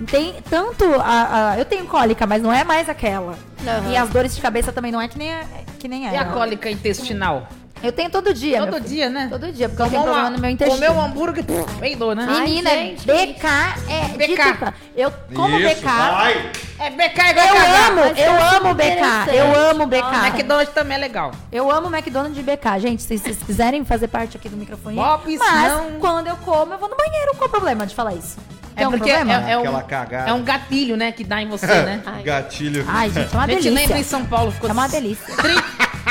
[0.09, 0.85] Tem tanto.
[1.01, 3.35] A, a- eu tenho cólica, mas não é mais aquela.
[3.67, 3.91] Aham.
[3.91, 5.47] E as dores de cabeça também não é que nem, é-
[5.81, 6.21] que nem E era.
[6.21, 7.49] a cólica intestinal?
[7.83, 8.59] Eu tenho todo dia.
[8.67, 9.29] Todo dia, né?
[9.31, 10.79] Todo dia, porque eu tenho Tomou problema uma- no meu intestino.
[10.87, 11.45] Comeu um hambúrguer,
[11.79, 12.27] peidou, né?
[12.29, 13.07] Ai, Menina, gente.
[13.07, 13.47] BK
[13.89, 14.27] é BK.
[14.27, 14.75] típica.
[14.97, 15.85] Eu como Isso, BK.
[15.87, 16.51] vai!
[16.79, 17.91] É BK igual Eu cagar.
[17.91, 19.35] amo, Mas eu é amo BK.
[19.35, 20.27] Eu amo BK.
[20.27, 21.33] McDonald's também é legal.
[21.53, 22.79] Eu amo McDonald's de BK.
[22.81, 24.97] Gente, se vocês quiserem fazer parte aqui do microfone.
[24.97, 25.93] Bob's, mas não.
[26.01, 27.33] quando eu como, eu vou no banheiro.
[27.37, 28.37] Qual o problema de falar isso?
[28.75, 29.49] É algum porque é, problema?
[29.51, 30.31] é Aquela um, cagada.
[30.31, 32.03] é um gatilho, né, que dá em você, né?
[32.05, 32.23] Ai.
[32.25, 32.85] Gatilho.
[32.89, 33.73] Ai, gente, é uma A gente delícia.
[33.83, 35.35] lembra em São Paulo, ficou É uma delícia.
[35.35, 35.63] 30,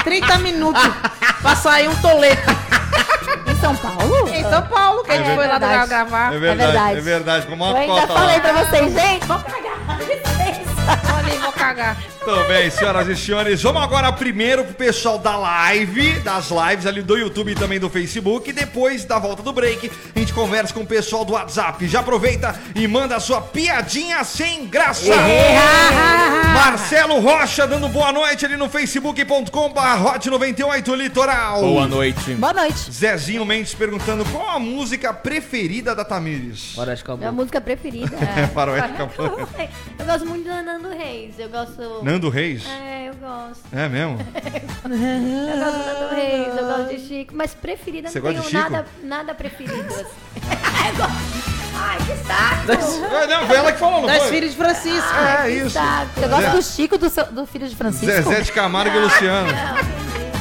[0.04, 0.82] 30 minutos
[1.46, 2.42] pra sair um toleto.
[3.48, 4.28] Em São Paulo?
[4.30, 5.88] Em São Paulo, que a gente É foi lá verdade.
[5.90, 6.34] gravar.
[6.34, 6.98] É verdade, verdade.
[6.98, 7.46] é verdade.
[7.48, 8.20] Como uma Eu ainda cota lá.
[8.20, 9.75] falei pra vocês, gente, vou cagar.
[11.26, 11.98] Ali, vou cagar.
[12.24, 13.62] Tudo bem, senhoras e senhores.
[13.62, 17.90] Vamos agora primeiro pro pessoal da live, das lives ali do YouTube e também do
[17.90, 18.50] Facebook.
[18.50, 21.88] E depois da volta do break, a gente conversa com o pessoal do WhatsApp.
[21.88, 25.14] Já aproveita e manda a sua piadinha sem graça.
[26.54, 29.74] Marcelo Rocha dando boa noite ali no facebook.com
[30.06, 31.62] Hot 98 Litoral.
[31.62, 32.34] Boa noite.
[32.36, 32.92] Boa noite.
[32.92, 36.74] Zezinho Mendes perguntando qual a música preferida da Tamires.
[36.76, 37.34] De Minha cabelo.
[37.34, 38.16] música preferida.
[38.36, 38.90] É, Faroeste
[39.56, 39.70] sei.
[40.00, 41.15] Eu gosto muito do Nando Reis.
[41.38, 42.04] Eu gosto.
[42.04, 42.66] Nando Reis?
[42.68, 43.64] É, eu gosto.
[43.72, 44.18] É mesmo?
[44.86, 48.52] Eu gosto do Nando Reis, eu gosto de Chico, mas preferida Você não gosta tenho
[48.52, 48.72] de Chico?
[48.72, 49.82] nada, nada preferido.
[49.94, 50.04] assim.
[50.90, 51.56] eu gosto.
[51.78, 53.06] Ai, que saco!
[53.14, 54.30] Ah, Não, foi ela que falou, não Das foi?
[54.32, 55.14] filhas de Francisco.
[55.16, 55.70] É Que isso.
[55.72, 56.20] saco!
[56.22, 58.06] Eu gosto do Chico do, seu- do filho de Francisco.
[58.06, 59.50] Zezé de Camargo e Luciano.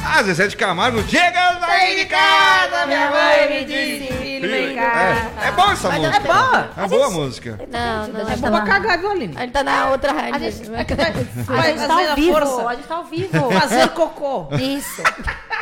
[0.06, 1.02] Ah, Zezé de Camargo.
[1.08, 4.12] Chega sair de casa, minha mãe me disse.
[4.12, 5.30] Filho, vem cá.
[5.42, 6.28] É, é bom essa Mas não música.
[6.28, 6.70] É boa.
[6.76, 7.60] É boa a música.
[7.70, 9.34] Não, não, É bom pra cagar, viu, Aline?
[9.40, 10.50] Ele tá na outra A rádio.
[10.52, 10.84] gente, Vai
[11.58, 12.32] a gente tá ao a vivo.
[12.32, 12.68] força.
[12.68, 13.50] A gente tá ao vivo.
[13.50, 14.48] Fazer cocô.
[14.56, 15.02] Isso.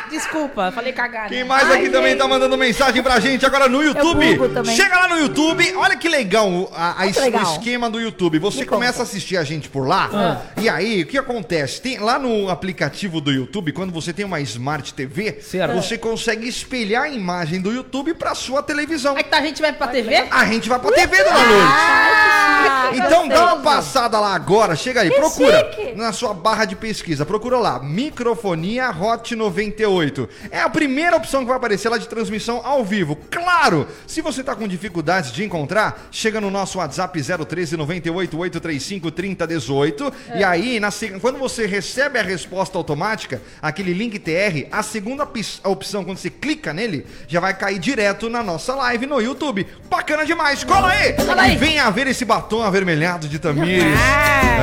[0.09, 1.27] Desculpa, falei cagar.
[1.29, 4.37] Quem mais aqui também tá mandando mensagem pra gente agora no YouTube?
[4.75, 7.41] Chega lá no YouTube, olha que legal o- a- a- que o legal.
[7.53, 8.37] esquema do YouTube.
[8.39, 9.03] Você Me começa conta.
[9.03, 11.81] a assistir a gente por lá, e aí o que acontece?
[11.81, 15.75] Tem lá no aplicativo do YouTube, quando você tem uma Smart TV, Certo.
[15.75, 19.15] você consegue espelhar a imagem do YouTube pra sua televisão.
[19.15, 20.15] Aí que tá, a gente vai pra TV?
[20.31, 23.03] A gente vai pra TV, dona Lourdes.
[23.05, 25.93] Então dá uma passada lá agora, chega aí, procura chique.
[25.95, 30.29] na sua barra de pesquisa, procura lá, microfonia Hot 98.
[30.51, 33.17] É a primeira opção que vai aparecer lá de transmissão ao vivo.
[33.31, 39.11] Claro, se você tá com dificuldades de encontrar, chega no nosso WhatsApp 013 98 835
[39.11, 45.27] 3018 e aí, na, quando você recebe a resposta automática, aquele link TR, a segunda
[45.63, 49.67] opção, quando você clica nele, já vai cair direto na nossa live no YouTube.
[49.89, 51.15] Bacana demais, cola aí!
[51.53, 53.83] E venha ver esse batom avermelhado de Tamires.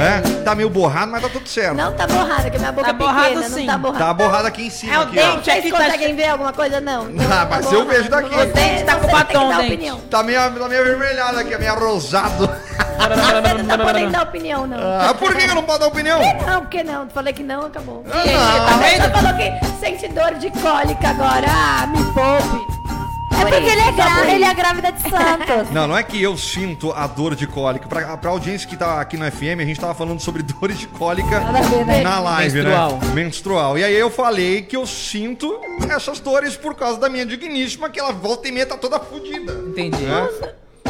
[0.00, 1.76] É, tá meio borrado, mas tá tudo certo.
[1.76, 3.66] Não tá borrada, que minha boca Tá é pequena, borrado não sim.
[3.66, 4.04] tá borrada.
[4.04, 4.94] Tá borrado aqui em cima.
[4.94, 5.22] É o aqui, ó.
[5.34, 5.44] dente.
[5.44, 6.80] Vocês Aqui tá- conseguem ver alguma coisa?
[6.80, 7.04] Não.
[7.04, 7.90] Não, Ah, tá mas eu borrado.
[7.90, 8.34] vejo daqui.
[8.34, 9.66] Você- dente tá com batom, dente.
[9.66, 10.00] opinião.
[10.10, 12.50] Tá meio, tá meio avermelhado aqui, meio rosado.
[13.00, 14.76] Você não tá podendo dar opinião, não.
[14.78, 16.20] Ah, por que eu não posso dar opinião?
[16.46, 17.08] Não, porque não.
[17.08, 18.04] Falei que não, acabou.
[18.08, 19.12] Ah, Tá Você vendo?
[19.12, 19.49] falou que
[19.80, 21.46] sente dor de cólica agora.
[21.48, 22.80] Ah, me poupe.
[23.32, 24.30] É porque ele é, Só por gra isso.
[24.34, 25.70] ele é grávida de Santos.
[25.72, 27.88] Não, não é que eu sinto a dor de cólica.
[27.88, 30.86] Pra, pra audiência que tá aqui no FM, a gente tava falando sobre dores de
[30.86, 32.02] cólica ver, né?
[32.02, 32.92] na live, Menstrual.
[32.98, 33.14] né?
[33.14, 33.78] Menstrual.
[33.78, 35.58] E aí eu falei que eu sinto
[35.88, 39.52] essas dores por causa da minha digníssima, que ela volta e meia tá toda fodida.
[39.68, 40.02] Entendi.
[40.02, 40.28] Né?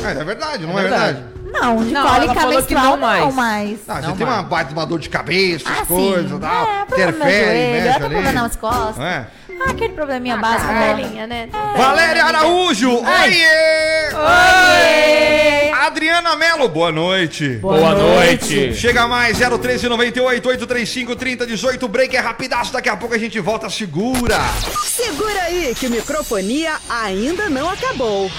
[0.04, 1.12] É, é verdade, não é, É verdade?
[1.14, 1.40] verdade.
[1.52, 3.24] Não, de Não, ela cólica falou que menstrual não mais.
[3.24, 3.78] não mais.
[3.88, 6.38] Ah, você Não, tem uma baita uma dor de cabeça, Ah, essas coisas, sim.
[6.38, 6.64] tal.
[6.64, 7.98] É, problema no interfere, joelho, mexe é ali.
[7.98, 8.96] problema nas costas.
[8.98, 9.26] Não é?
[9.60, 10.66] Ah, aquele probleminha básico.
[10.66, 10.86] Tá, né?
[10.86, 11.48] Carlinha, né?
[11.76, 14.14] Valéria Araújo, oiê!
[14.14, 15.70] Oiê!
[15.72, 17.56] Adriana Melo, boa noite.
[17.56, 18.74] Boa noite.
[18.74, 21.88] Chega mais, 013 98 835 3018.
[21.88, 24.38] Break é rapidaço, daqui a pouco a gente volta, segura.
[24.84, 28.30] Segura aí que o microfonia ainda não acabou.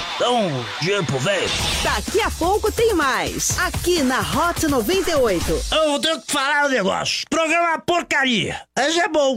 [0.82, 1.50] Dinheiro pro velho.
[1.84, 3.58] Daqui a pouco tem mais.
[3.60, 5.62] Aqui na Hot 98.
[5.72, 7.24] Eu vou ter que falar um negócio.
[7.30, 8.62] Programa porcaria.
[8.78, 9.36] Mas é bom.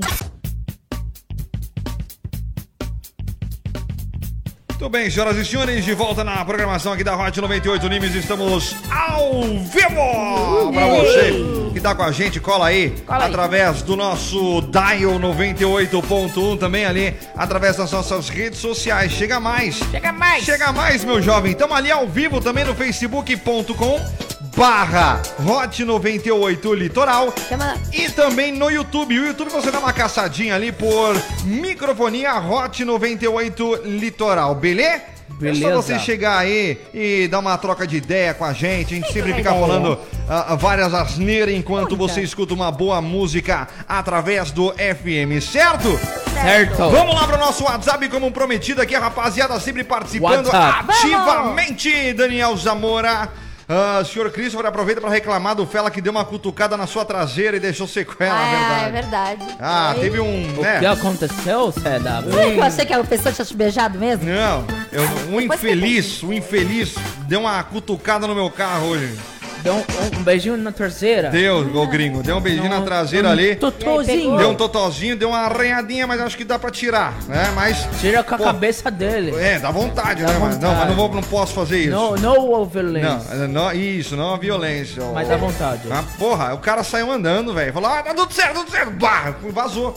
[4.84, 8.76] Tudo bem, senhoras e senhores, de volta na programação aqui da Hot 98 Nimes, estamos
[8.90, 10.72] ao vivo!
[10.74, 11.32] Pra você
[11.72, 17.76] que tá com a gente, cola aí, através do nosso Dial 98.1, também ali, através
[17.76, 20.44] das nossas redes sociais, chega mais, Chega mais.
[20.44, 27.34] chega mais, meu jovem, estamos ali ao vivo também no facebook.com barra Hot 98 Litoral
[27.48, 27.74] Chama...
[27.92, 29.18] e também no YouTube.
[29.18, 31.14] O YouTube você dá uma caçadinha ali por
[31.44, 35.14] microfonia Hot 98 Litoral, beleza?
[35.30, 35.74] É Beleza.
[35.74, 38.94] só você chegar aí e dar uma troca de ideia com a gente.
[38.94, 44.52] A gente sempre fica falando ah, várias asneiras enquanto você escuta uma boa música através
[44.52, 45.98] do FM, certo?
[46.32, 46.76] Certo.
[46.88, 50.84] Vamos lá pro nosso WhatsApp, como prometido aqui, a rapaziada sempre participando WhatsApp.
[50.88, 52.12] ativamente.
[52.12, 53.28] Daniel Zamora.
[53.68, 57.56] Ah, senhor Christopher, aproveita para reclamar do Fela que deu uma cutucada na sua traseira
[57.56, 59.38] e deixou sequela, Ah, na é verdade.
[59.44, 59.56] verdade.
[59.60, 60.58] Ah, teve um.
[60.58, 60.78] O né?
[60.80, 62.30] que aconteceu, CW?
[62.52, 64.24] Que eu achei que a pessoa tinha te beijado mesmo?
[64.24, 66.94] Não, eu, um Depois infeliz, um infeliz
[67.26, 69.16] deu uma cutucada no meu carro hoje.
[69.64, 71.30] Deu um, um beijinho na terceira.
[71.30, 73.56] Deu, ô gringo, deu um beijinho na traseira ali.
[73.56, 74.36] Totozinho.
[74.36, 77.50] Deu um totozinho, deu uma arranhadinha, mas acho que dá pra tirar, né?
[77.54, 77.88] Mas.
[77.98, 79.34] Tira com a Pô, cabeça dele.
[79.34, 80.38] É, dá vontade, Dá né?
[80.38, 80.78] Mas, não, vontade.
[80.80, 81.92] mas não, vou, não posso fazer isso.
[81.92, 83.34] No, no violence.
[83.34, 85.02] Não, não, isso, não a violência.
[85.14, 85.80] Mas dá vontade.
[85.90, 87.72] Ah, porra, o cara saiu andando, velho.
[87.72, 88.90] Falou, ah, tá tudo certo, tudo certo.
[88.90, 89.94] Bah, vazou.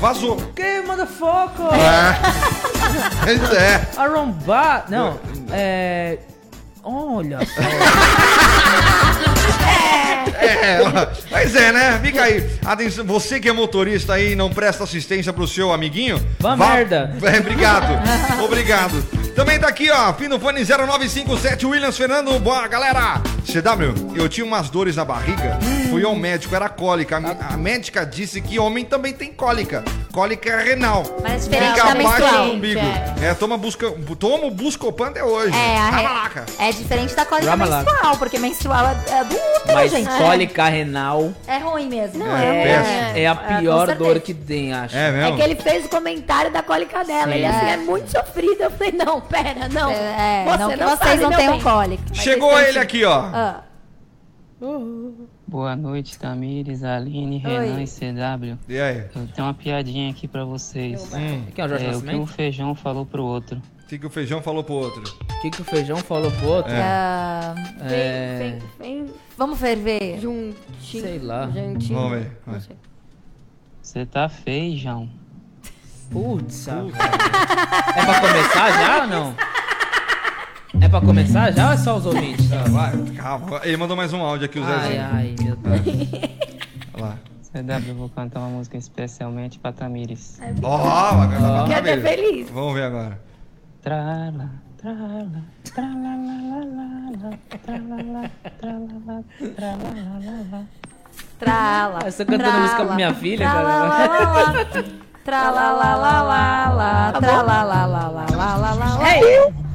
[0.00, 0.36] Vazou.
[0.56, 1.74] Que motherfucker?
[1.74, 2.68] É.
[3.28, 4.00] É.
[4.00, 4.86] Arrombar.
[4.88, 5.20] Não,
[5.52, 6.16] é.
[6.90, 7.60] Olha só.
[10.40, 10.78] É,
[11.30, 12.00] mas é, né?
[12.02, 12.48] Fica aí.
[12.64, 16.24] Atenção, você que é motorista aí e não presta assistência pro seu amiguinho.
[16.38, 17.12] Vá vá- merda.
[17.22, 17.88] É, obrigado.
[18.44, 19.02] Obrigado.
[19.34, 22.38] Também tá aqui, ó, fim do fone 0957, Williams Fernando.
[22.40, 23.20] Boa, galera.
[23.46, 25.58] CW, eu tinha umas dores na barriga.
[25.90, 27.16] Fui ao médico, era cólica.
[27.18, 29.84] A, a médica disse que homem também tem cólica.
[30.12, 31.04] Cólica é renal.
[31.22, 32.46] Mas é diferente Fica da abaixo menstrual.
[32.46, 32.80] do umbigo.
[33.22, 35.56] É, toma busca, toma o Buscopan até hoje.
[35.56, 36.44] É, a re- Ramalaca.
[36.58, 37.84] é diferente da cólica Ramalaca.
[37.90, 40.08] menstrual, porque menstrual é, é do útero, Mas gente.
[40.30, 42.24] Cólica renal É ruim mesmo.
[42.26, 43.18] É, é, péssimo.
[43.18, 44.96] é a com pior dor que tem, acho.
[44.96, 45.36] É É mesmo?
[45.36, 47.24] que ele fez o comentário da cólica dela.
[47.32, 47.38] Sim.
[47.38, 47.72] Ele assim, É.
[47.72, 48.60] é muito sofrido.
[48.62, 49.90] Eu falei, não, pera, não.
[49.90, 51.60] É, Você não que não vocês sabe, não bem.
[51.62, 52.02] cólica.
[52.14, 53.18] Chegou ele aqui, ó.
[53.32, 53.62] Ah,
[55.46, 57.82] Boa noite, Tamires, Aline, Renan Oi.
[57.82, 58.58] e CW.
[58.68, 58.98] E aí?
[59.14, 61.10] Eu tenho uma piadinha aqui pra vocês.
[61.14, 62.26] Hum, é o Jorge É o que um Nascimento?
[62.32, 63.62] feijão falou pro outro.
[63.88, 65.02] O que, que o feijão falou pro outro?
[65.02, 66.72] O que, que o feijão falou pro outro?
[66.72, 66.82] É.
[66.82, 68.58] ah, É, Vem,
[69.06, 69.98] vem, vamos ferver.
[69.98, 71.02] vem juntinho.
[71.02, 71.46] Sei lá.
[71.46, 71.98] Juntinho.
[71.98, 72.38] Vamos ver.
[72.46, 72.60] vai.
[73.82, 75.08] Você tá feijão.
[76.10, 76.68] Putz.
[76.68, 76.74] É
[78.04, 79.34] pra começar já ou não?
[80.80, 82.52] É pra começar já ou é só os ouvintes?
[82.52, 83.60] Ah, vai, calma.
[83.64, 85.08] Ele mandou mais um áudio aqui, o Ai, Zezinho.
[85.12, 86.08] ai, meu Deus.
[86.94, 87.18] Olha lá.
[87.50, 90.38] CW, eu vou cantar uma música especialmente pra Tamires.
[90.62, 92.26] Ó, vai cantar Quer pra ver Tamires.
[92.30, 92.50] feliz?
[92.50, 93.20] Vamos ver agora.
[93.82, 95.42] Trala, trala,
[95.74, 97.30] tralalalala,
[97.64, 99.24] tralala, tralala,
[99.56, 100.66] tralalala.
[101.38, 101.98] Trala.
[102.02, 104.66] Eu estou cantando música pra minha filha, cara.
[105.24, 107.12] Tralalalala.
[107.20, 108.26] Tralalalala.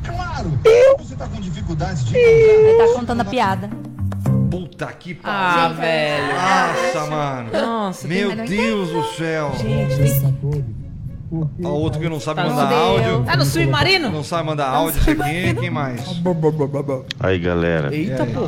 [0.03, 0.59] Claro!
[0.99, 3.69] Você tá com dificuldade de Ele tá contando a piada.
[4.51, 5.75] Puta que Ah, pariu.
[5.77, 6.33] velho.
[6.33, 7.51] Nossa, mano.
[7.51, 9.51] Nossa, Meu Deus do céu.
[11.63, 13.23] Ó, outro que não sabe Tá mandar áudio.
[13.23, 14.09] Tá no submarino?
[14.11, 15.53] Não sabe mandar áudio, isso aqui.
[15.59, 16.01] Quem mais?
[17.19, 18.47] Aí galera, Eita, pô.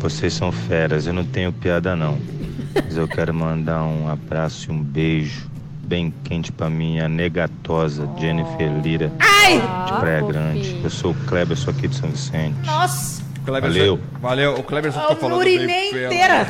[0.00, 2.18] vocês são feras, eu não tenho piada não.
[2.74, 5.48] Mas eu quero mandar um abraço e um beijo
[5.84, 9.10] bem quente pra minha negatosa Jennifer Lira
[9.86, 10.80] de Praia Grande.
[10.82, 12.54] Eu sou o Kleber, sou aqui de São Vicente.
[12.66, 14.00] Nossa, Cleberson- Valeu.
[14.20, 14.54] Valeu.
[14.56, 16.46] O Kleber só eu ficou falando urinei inteira.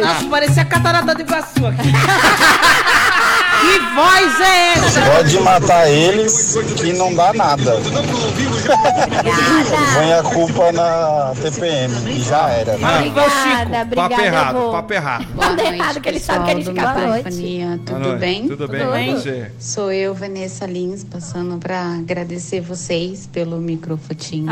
[0.00, 1.88] Nossa, parecia a catarata do Iguaçu aqui.
[3.62, 5.00] que voz é essa?
[5.02, 7.76] Pode matar eles que não dá nada.
[9.94, 12.76] Põe a culpa na TPM e já era.
[12.76, 12.98] né?
[12.98, 13.94] Obrigada, obrigada.
[14.08, 15.26] Papo errado, vou- papo errado.
[15.36, 17.24] Nada errado, que ele sabe que a gente Boa fica noite.
[17.30, 17.58] noite.
[17.64, 18.18] Boa Tudo noite.
[18.20, 18.48] bem?
[18.48, 19.14] Tudo bem, Tudo bem.
[19.16, 19.50] você?
[19.58, 24.46] Sou eu, Vanessa Lins, passando para agradecer vocês pelo microfotinho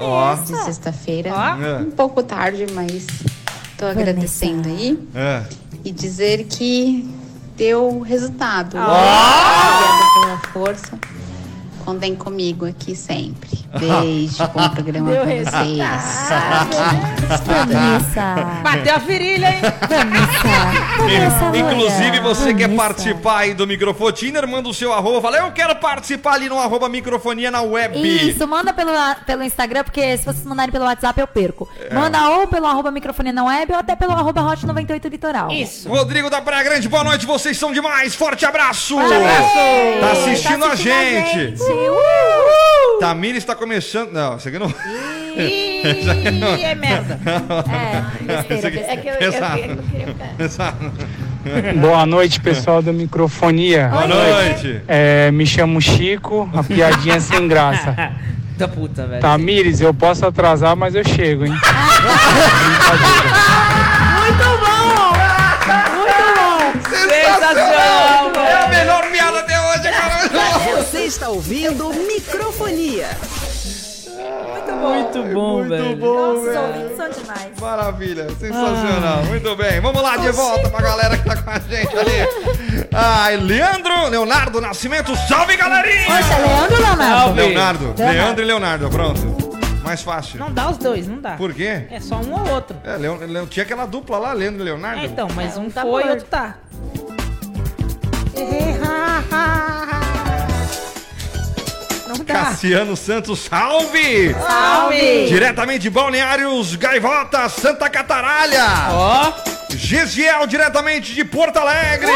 [0.00, 0.34] Ó.
[0.34, 1.30] de sexta-feira.
[1.30, 1.82] É.
[1.82, 3.06] Um pouco tarde, mas
[3.76, 4.98] tô agradecendo aí.
[5.14, 5.42] É.
[5.84, 7.08] E dizer que
[7.60, 8.78] deu resultado.
[8.78, 10.98] Obrigada pela força.
[11.90, 13.50] Contem comigo aqui sempre.
[13.76, 15.78] Beijo, bom programa Deu pra vocês.
[17.44, 18.34] Vanessa.
[18.62, 19.60] Bateu a virilha, hein?
[19.88, 21.56] Vanessa.
[21.56, 22.22] Inclusive, loira.
[22.22, 22.82] você quer Vanessa.
[22.82, 25.20] participar aí do Microfotiner, manda o seu arroba.
[25.20, 27.98] Fala, eu quero participar ali no arroba microfonia na web.
[28.00, 28.92] Isso, manda pelo,
[29.26, 31.68] pelo Instagram, porque se vocês mandarem pelo WhatsApp eu perco.
[31.92, 35.50] Manda ou pelo arroba microfone na web ou até pelo arroba hot 98 litoral.
[35.50, 35.88] Isso.
[35.88, 38.14] Rodrigo da Praia Grande, boa noite, vocês são demais.
[38.14, 38.96] Forte abraço.
[38.96, 40.00] abraço.
[40.00, 41.79] Tá assistindo, a gente.
[41.88, 42.98] Uh!
[43.00, 44.12] Tamires está começando.
[44.12, 44.68] Não, isso aqui não.
[45.36, 45.82] Ih,
[46.62, 47.18] é merda.
[47.70, 48.92] É, besteira, besteira.
[48.92, 50.76] É que eu, queria ficar.
[51.80, 53.88] Boa noite, pessoal da microfonia.
[53.88, 54.82] Boa noite.
[54.86, 57.96] É, me chamo Chico, a piadinha é sem graça.
[58.58, 59.22] Da puta, velho.
[59.22, 61.54] Tamires, eu posso atrasar, mas eu chego, hein?
[71.10, 73.08] Está ouvindo Microfonia.
[74.80, 75.96] Muito bom, velho.
[75.96, 77.50] bom, Os ouvintes são demais.
[77.60, 79.24] Maravilha, sensacional.
[79.24, 82.88] Muito bem, vamos lá de volta pra galera que tá com a gente ali.
[82.92, 86.06] Ai, Leandro, Leonardo Nascimento, salve galerinha!
[86.06, 87.18] Poxa, Leandro ou Leonardo?
[87.20, 87.40] Salve.
[87.40, 89.50] Leonardo, Leandro e Leonardo, pronto.
[89.82, 90.38] Mais fácil.
[90.38, 91.32] Não dá os dois, não dá.
[91.32, 91.86] Por quê?
[91.90, 92.76] É só um ou outro.
[92.84, 95.00] É, Leon, Leon- tinha aquela dupla lá, Leandro e Leonardo.
[95.00, 96.54] É, então, mas um tá foi e outro tá.
[102.26, 104.34] Cassiano Santos, salve!
[104.34, 105.26] Salve!
[105.28, 108.64] Diretamente de Balneários Gaivota, Santa Cataralha.
[108.90, 109.32] Ó,
[109.70, 112.10] Gesiel, diretamente de Porto Alegre.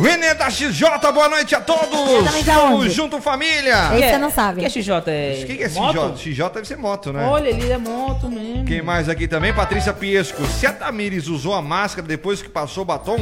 [0.00, 0.82] Renê da XJ,
[1.12, 2.48] boa noite a todos.
[2.48, 2.90] Aonde?
[2.90, 3.90] junto, família.
[3.92, 4.60] Esse que você não sabe.
[4.60, 4.92] que é XJ?
[5.06, 6.16] É O que, que é moto?
[6.16, 6.32] XJ?
[6.32, 7.26] XJ deve ser moto, né?
[7.26, 8.64] Olha, ele é moto mesmo.
[8.64, 9.52] Quem mais aqui também?
[9.52, 10.44] Patrícia Piesco.
[10.46, 13.18] Se a Tamires usou a máscara depois que passou o batom,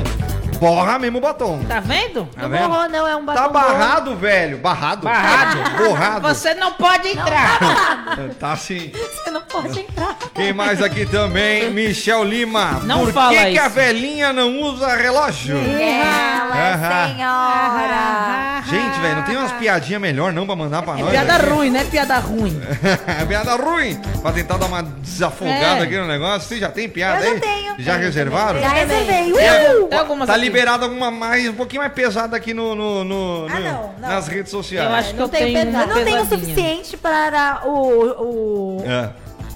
[0.58, 1.60] borra mesmo o batom.
[1.66, 2.24] Tá vendo?
[2.34, 2.68] Tá Não vendo?
[2.68, 3.42] borrou, não, é um batom.
[3.42, 4.58] Tá barrado, velho.
[4.58, 5.02] Barrado.
[5.02, 5.58] Barrado.
[5.84, 6.28] Borrado.
[6.28, 7.58] Você não pode entrar.
[8.38, 8.90] Tá sim.
[8.92, 10.16] Você não pode entrar.
[10.34, 11.70] Quem mais aqui também?
[11.72, 12.80] Michel Lima.
[12.84, 13.74] Não Por fala que, que a isso.
[13.74, 15.56] velhinha não usa relógio?
[15.56, 17.14] Ela é Aham.
[17.14, 18.62] senhora.
[18.68, 21.10] Gente, velho, não tem umas piadinhas melhor não pra mandar pra nós?
[21.10, 21.46] Piada aqui?
[21.48, 21.84] ruim, né?
[21.90, 22.60] Piada ruim.
[23.20, 23.98] É piada ruim.
[24.20, 25.82] Pra tentar dar uma desafogada É.
[25.82, 26.48] aqui no negócio.
[26.48, 27.40] Você já tem piada Eu já aí?
[27.40, 27.74] tenho.
[27.78, 28.60] Já reservaram?
[28.60, 29.32] Já reservei.
[29.38, 29.86] É, Uh!
[29.88, 30.42] Tem algumas Tá aqui.
[30.48, 34.08] Liberado alguma mais, um pouquinho mais pesada aqui no, no, no- Ah, no- não, não.
[34.08, 34.88] nas redes sociais.
[34.88, 38.84] Eu acho que não eu tenho uma Eu não tenho o suficiente para o, o-
[38.86, 39.10] É.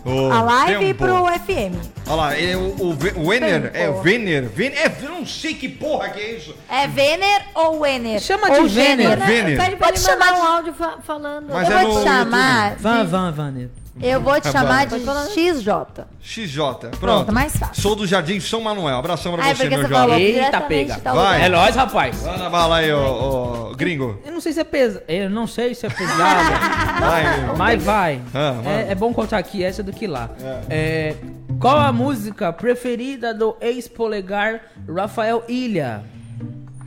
[0.05, 1.05] O a live e tempo.
[1.05, 1.76] pro FM.
[2.09, 5.55] Olha lá, ele, o, o, o Wenner, é o Venner, Venner, é, eu não sei
[5.55, 6.57] que porra que é isso.
[6.68, 8.18] É Vener ou Wenner?
[8.20, 8.74] Chama de.
[8.74, 11.46] Pede pra Pode ele mandar chamar um de- áudio fa- falando.
[11.52, 12.74] Mas eu é vou te chamar.
[12.81, 13.70] Van, de- van, Vanner.
[14.00, 16.05] Eu vou te É chamar de XJ.
[16.22, 16.98] XJ, pronto.
[16.98, 17.83] Pronto, mais fácil.
[17.83, 18.96] Sou do Jardim São Manuel.
[18.96, 20.22] Abração pra Ah, é você, meu jovem.
[20.22, 20.98] Eita, pega.
[21.05, 21.42] Vai.
[21.44, 22.22] É nóis, rapaz.
[22.22, 24.18] Vai na bala aí, ô, ô, gringo.
[24.24, 25.05] Eu não sei se é pesado.
[25.07, 26.52] Eu não sei se é pesado.
[27.02, 28.20] Vai, mas vai.
[28.33, 30.31] Ah, é, é bom contar aqui essa do que lá.
[30.70, 31.16] É,
[31.59, 36.05] qual a música preferida do ex-polegar Rafael Ilha?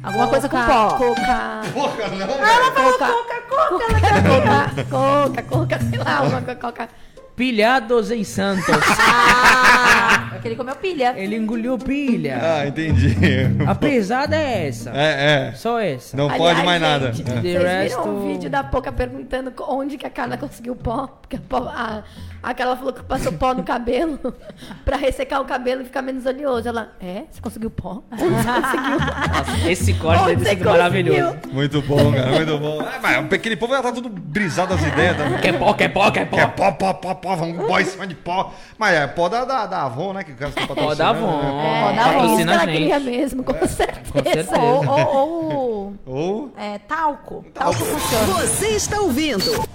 [0.06, 0.90] Alguma coisa com Coca, pó.
[0.98, 1.62] Coca.
[1.74, 2.36] Porra, não.
[2.36, 4.00] Ela falou coca, coca, ela
[4.76, 6.90] quer Coca, coca, coca, sei lá, uma coca, coca.
[7.36, 8.66] Pilhados em Santos.
[10.08, 11.14] Ah, porque ele comeu pilha.
[11.18, 12.40] Ele engoliu pilha.
[12.42, 13.16] Ah, entendi.
[13.68, 14.92] A pesada é essa.
[14.94, 15.54] É, é.
[15.56, 16.16] Só essa.
[16.16, 17.12] Não Aliás, pode mais nada.
[17.12, 17.42] gente, É.
[17.42, 21.08] Vocês resto- viram um vídeo da Poca perguntando onde que a Carla conseguiu pó?
[21.22, 22.04] Porque a, pó- a,
[22.44, 24.20] a Carla falou que passou pó no cabelo
[24.86, 26.68] pra ressecar o cabelo e ficar menos oleoso.
[26.68, 27.24] Ela, é?
[27.32, 28.04] Você conseguiu pó?
[28.12, 29.00] Onde você conseguiu?
[29.56, 31.38] Nossa, esse corte Onde deve maravilhoso.
[31.52, 32.82] Muito bom, cara, muito bom.
[32.82, 35.40] É, mas aquele povo já tá tudo brisado as ideias também.
[35.40, 36.38] Quer pó, quer pó, quer pó.
[36.40, 38.52] É pó, pó, pó, pó, vamos pó em cima de pó.
[38.78, 40.24] Mas é pó da, da, da Avon, né?
[40.24, 41.26] Que o cara tá Pó da Avon.
[41.28, 42.40] patrocinando, Pó É, da é Avon.
[42.40, 44.12] isso ela queria mesmo, com certeza.
[44.12, 44.60] Com certeza.
[44.60, 45.98] Ou, ou, ou né?
[46.06, 46.52] Ou...
[46.58, 47.46] é, talco.
[47.54, 48.26] Talco funciona.
[48.48, 49.66] Você está ouvindo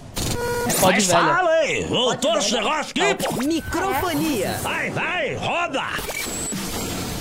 [0.81, 1.19] Pó de Mas velha.
[1.21, 3.45] fala aí, voltou esse negócio aqui.
[3.47, 4.53] Microfonia.
[4.63, 5.83] Vai, vai, roda.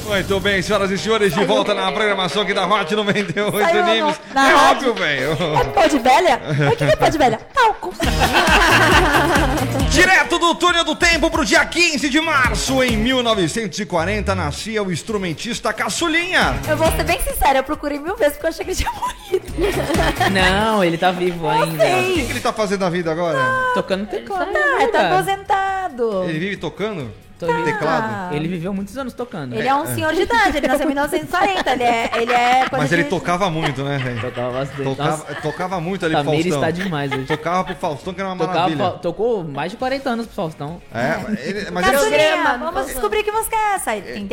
[0.09, 3.85] Muito bem, senhoras e senhores, de volta na programação aqui da Hot 98 Saiu
[4.33, 4.89] na É rádio.
[4.89, 5.31] óbvio, velho.
[5.33, 6.41] É pó de velha?
[6.73, 7.39] O que é pó de velha?
[7.53, 7.93] Talco.
[9.91, 15.71] Direto do túnel do tempo pro dia 15 de março, em 1940, nascia o instrumentista
[15.71, 16.59] Caçulinha.
[16.67, 18.91] Eu vou ser bem sincera, eu procurei mil vezes porque eu achei que ele tinha
[18.91, 19.45] morrido.
[20.33, 21.83] Não, ele tá vivo ainda.
[21.83, 23.37] O que, que ele tá fazendo na vida agora?
[23.75, 24.49] Tocando teclado.
[24.55, 25.13] Ah, tá cara.
[25.13, 26.23] aposentado.
[26.23, 27.11] Ele vive tocando?
[27.39, 27.63] Tô vendo.
[27.65, 28.35] Teclado?
[28.35, 29.53] Ele viveu muitos anos tocando.
[29.55, 31.71] Ele é um senhor de idade, ele nasceu em 1940.
[31.71, 33.09] Ele é, ele é Mas ele de...
[33.09, 34.19] tocava muito, né, velho?
[34.21, 34.83] Tocava bastante.
[34.83, 36.69] Tocava, tocava muito ali pro Tamires Faustão.
[36.69, 37.25] está demais hoje.
[37.25, 38.89] Tocava pro Faustão, que era uma Tocava, maravilha.
[39.01, 40.81] tocou mais de 40 anos pro Faustão.
[40.93, 42.85] É, ele- mas ele, Caçulinha, Programa, vamos programa.
[42.85, 43.95] descobrir que música é essa.
[43.95, 44.27] Ele.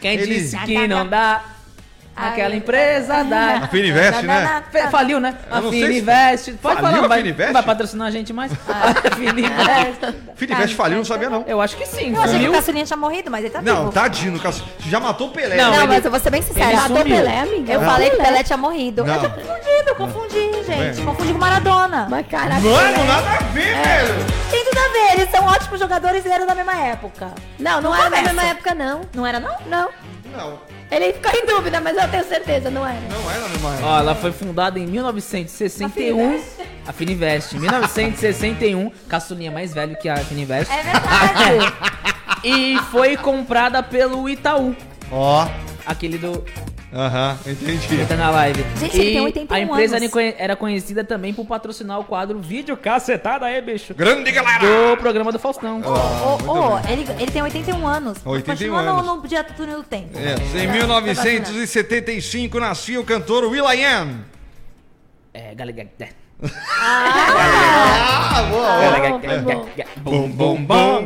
[0.00, 1.42] Quem Ele- disse que não dá?
[2.18, 3.58] Aquela empresa dá.
[3.62, 4.62] A Fininvest, né?
[4.72, 5.34] Fe- Faliu, né?
[5.50, 6.52] A não Fininvest.
[6.60, 7.52] Pode Faliu falar, a vai, Fininvest?
[7.52, 8.50] vai patrocinar a gente mais?
[8.68, 10.14] A Fininvest.
[10.36, 11.44] Fininvest faliu, não sabia não.
[11.46, 12.14] Eu acho que sim.
[12.14, 13.92] Eu achei que o Caçulinha tinha morrido, mas ele tá Não, vivo.
[13.92, 15.56] tadinho, Caçu- já matou o Pelé.
[15.56, 16.66] Não, Não, ele- mas eu vou ser bem sincera.
[16.66, 17.16] ele Matou sumiu.
[17.16, 17.72] Pelé, amiga?
[17.72, 17.90] Eu Não.
[17.90, 18.28] falei que Pelé.
[18.28, 19.04] Pelé tinha morrido.
[19.04, 19.14] Não.
[19.14, 21.00] Eu tô confundindo, eu confundi, gente.
[21.00, 21.04] É.
[21.04, 22.06] Confundi com Maradona.
[22.10, 22.60] Mas caraca.
[22.60, 23.82] Mano, nada a ver, É.
[24.04, 24.14] velho.
[24.50, 27.28] Tem tudo a ver, eles são ótimos jogadores e eram da mesma época.
[27.58, 29.00] Não, não Não era da mesma época, não.
[29.14, 29.54] Não era, não?
[29.66, 29.88] Não.
[30.36, 30.58] Não,
[30.90, 32.98] Ele ficou em dúvida, mas eu tenho certeza, não era.
[33.00, 33.68] não era mesmo.
[33.82, 36.40] Ó, ela foi fundada em 1961.
[36.86, 37.54] A Fininvest.
[37.54, 38.90] Em 1961.
[39.08, 40.70] Caçulinha mais velho que a Fininvest.
[40.72, 41.74] É verdade.
[42.44, 44.74] E foi comprada pelo Itaú.
[45.10, 45.48] Ó,
[45.84, 46.44] Aquele do.
[46.92, 48.06] Aham, entendi.
[48.06, 48.64] Tá na live.
[48.78, 50.02] Gente, e ele tem 81 a empresa anos.
[50.04, 53.94] era conhe- era conhecida também por patrocinar o quadro Vídeo Cacetada aí, bicho.
[53.94, 54.58] Grande galera!
[54.60, 55.80] Do programa do Faustão.
[55.82, 58.18] Ô, ô, ele, ele tem 81 anos.
[58.24, 59.06] 81 Continua anos.
[59.06, 60.10] No, no dia do túnel do tempo.
[60.18, 64.24] É, em 1975 nascia o cantor Will.i.am.
[65.34, 65.88] É, galera.
[66.80, 68.68] Ah, boa.
[69.96, 71.04] Bum, bum, bum.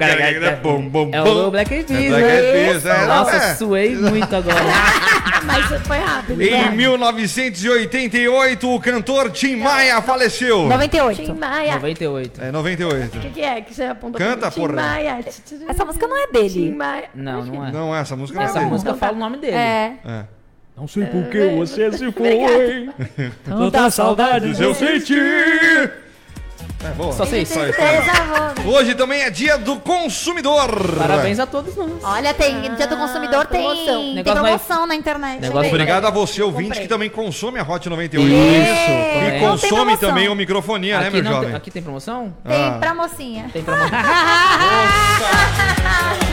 [0.62, 3.02] Bum, bum, É o Black Eyed É Peas, Black Eyed Peas, né?
[3.02, 3.54] é, Nossa, é.
[3.54, 4.56] suei muito agora.
[5.44, 6.40] Mas foi rápido.
[6.42, 10.68] Em 1988, o cantor Tim Maia faleceu.
[10.68, 11.22] 98.
[11.24, 11.74] Tim Maia.
[11.74, 12.42] 98.
[12.42, 13.16] É, 98.
[13.16, 14.18] O que, que é que você apontou?
[14.20, 14.72] Canta, Tim porra.
[14.74, 15.18] Maia.
[15.68, 16.74] Essa música não é Tim dele.
[16.74, 17.08] Maia.
[17.14, 17.72] Não, não é.
[17.72, 18.70] Não, essa música não Essa é dele.
[18.70, 19.56] música fala o nome dele.
[19.56, 19.94] É.
[20.04, 20.24] É.
[20.76, 22.88] Não sei por que você se foi.
[23.44, 25.14] Tantas saudades eu senti.
[26.84, 27.12] É, boa.
[27.12, 27.54] Só sei isso.
[27.54, 27.78] Só isso.
[28.68, 30.68] Hoje também é dia do consumidor.
[30.98, 31.90] Parabéns a todos nós.
[32.02, 34.02] Olha, tem dia do consumidor, tem promoção.
[34.02, 35.40] tem Negócio promoção na internet.
[35.40, 36.82] Negócio Obrigado a você, ouvinte, Comprei.
[36.82, 38.28] que também consome a Hot 98.
[38.28, 39.22] Isso, E também.
[39.22, 40.08] Não tem consome promoção.
[40.08, 41.48] também o microfonia, né, meu não jovem?
[41.50, 42.34] tem, aqui tem promoção?
[42.48, 42.76] Tem Ah.
[42.80, 43.48] pra mocinha.
[43.52, 43.88] Tem promoção.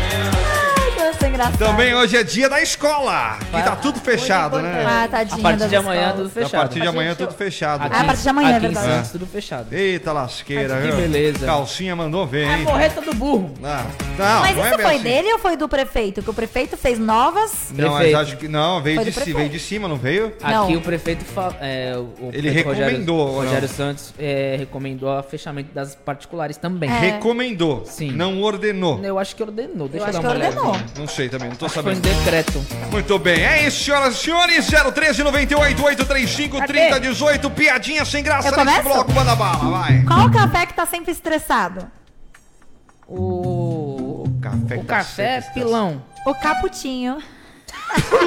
[1.39, 1.57] Engraçado.
[1.57, 4.83] Também hoje é dia da escola, que tá tudo fechado, né?
[4.85, 6.17] Ah, tadinha A partir das de amanhã escolas.
[6.17, 6.55] tudo fechado.
[6.55, 7.81] A partir de amanhã tudo fechado.
[7.81, 8.87] Ah, a partir de amanhã, é aqui em verdade.
[8.95, 9.73] Santos tudo fechado.
[9.73, 10.95] Eita lasqueira, Que viu?
[10.97, 11.45] beleza.
[11.45, 12.65] Calcinha mandou ver, É a hein?
[12.65, 13.53] porreta do burro.
[13.63, 13.85] Ah,
[14.17, 15.03] não, Mas não isso é bem foi assim.
[15.03, 16.21] dele ou foi do prefeito?
[16.21, 17.69] Que o prefeito fez novas.
[17.73, 18.17] Não, mas Prefeito.
[18.17, 19.37] acho que não, veio Foi de, do ci- prefeito.
[19.37, 20.33] veio de cima, não veio?
[20.41, 20.63] Não.
[20.65, 23.45] Aqui o prefeito fa- é, o- o Ele prefeito recomendou, ou Rogério, não?
[23.53, 26.89] Rogério Santos é, recomendou o fechamento das particulares também.
[26.89, 26.99] É.
[26.99, 28.11] Recomendou, Sim.
[28.11, 28.99] não ordenou.
[29.01, 29.87] Eu acho que ordenou.
[29.87, 30.71] Deixa eu, acho dar que uma ordenou.
[30.71, 30.85] olhada.
[30.97, 31.97] Não sei também, não tô que foi sabendo.
[32.07, 32.65] em decreto.
[32.91, 34.67] Muito bem, é isso, senhoras e senhores.
[34.93, 37.49] 013 98 835 30 18.
[37.51, 38.83] Piadinha sem graça Eu nesse começo?
[38.83, 40.03] bloco, manda bala, vai.
[40.03, 41.87] Qual o café que tá sempre estressado?
[43.07, 46.01] O, Café o que tá café pilão.
[46.25, 47.17] O caputinho.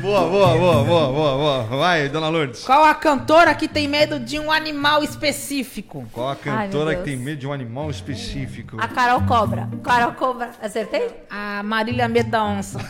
[0.00, 1.62] Boa, boa, boa, boa, boa, boa.
[1.78, 2.62] Vai, dona Lourdes.
[2.64, 6.06] Qual a cantora que tem medo de um animal específico?
[6.12, 6.36] Qual a Ai,
[6.66, 7.04] cantora que Deus.
[7.06, 8.76] tem medo de um animal específico?
[8.78, 9.66] A Carol Cobra.
[9.82, 10.50] Carol Cobra.
[10.62, 11.10] Acertei?
[11.30, 12.78] A Marília Medo da Onça.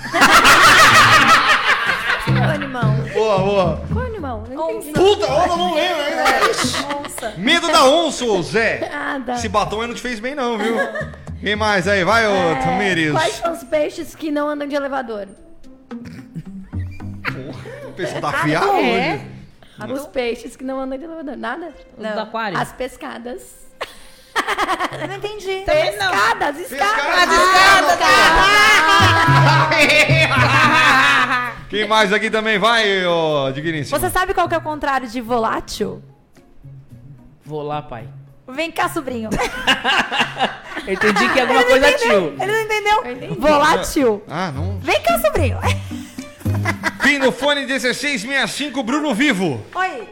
[2.24, 2.90] Qual animal?
[3.12, 3.84] Boa, boa.
[3.92, 4.44] Qual animal?
[4.50, 4.92] Não entendi.
[4.92, 6.24] Puta, eu não lembro ainda.
[7.04, 7.34] Onça.
[7.36, 8.90] Medo da onça, ô Zé.
[8.92, 9.34] Ah, tá.
[9.34, 10.74] Esse batom aí não te fez bem, não, viu?
[11.44, 12.02] Quem mais aí?
[12.04, 13.12] Vai, ô É, Tamires.
[13.12, 15.28] Quais são os peixes que não andam de elevador?
[17.86, 19.20] O pessoal tá afiado É.
[19.78, 19.92] hoje.
[19.92, 21.36] Os peixes que não andam de elevador.
[21.36, 21.68] Nada?
[21.96, 22.58] Os do aquário.
[22.58, 23.42] As pescadas.
[25.00, 25.62] Eu não entendi.
[25.64, 26.12] Também não.
[26.12, 27.98] Escadas, escadas.
[31.68, 32.58] Quem mais aqui também?
[32.58, 33.96] Vai, ô digníssimo.
[33.98, 36.02] Você sabe qual que é o contrário de volátil?
[37.44, 38.08] Vou lá, pai.
[38.48, 39.30] Vem cá, sobrinho.
[40.86, 42.20] Eu entendi que é alguma Ele não coisa entendeu.
[42.36, 42.42] tio.
[42.42, 43.34] Ele não entendeu?
[43.40, 44.22] Volátil.
[44.28, 44.78] Ah, não.
[44.80, 45.58] Vem cá, sobrinho.
[47.02, 49.62] Fim no fone 1665, Bruno Vivo.
[49.74, 50.08] Oi.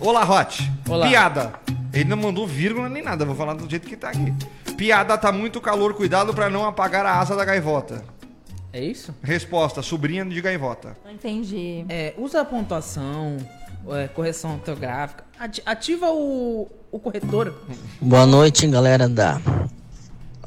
[0.00, 0.70] Olá, Hot.
[0.88, 1.06] Olá.
[1.06, 1.52] Piada.
[1.92, 4.32] Ele não mandou vírgula nem nada, vou falar do jeito que tá aqui.
[4.76, 8.02] Piada, tá muito calor, cuidado pra não apagar a asa da gaivota.
[8.72, 9.14] É isso?
[9.22, 10.96] Resposta, sobrinha de gaivota.
[11.04, 11.84] Não entendi.
[11.90, 13.36] É, usa a pontuação,
[13.90, 15.24] é, correção ortográfica.
[15.38, 17.54] Ati- ativa o, o corretor.
[18.00, 19.40] Boa noite, galera da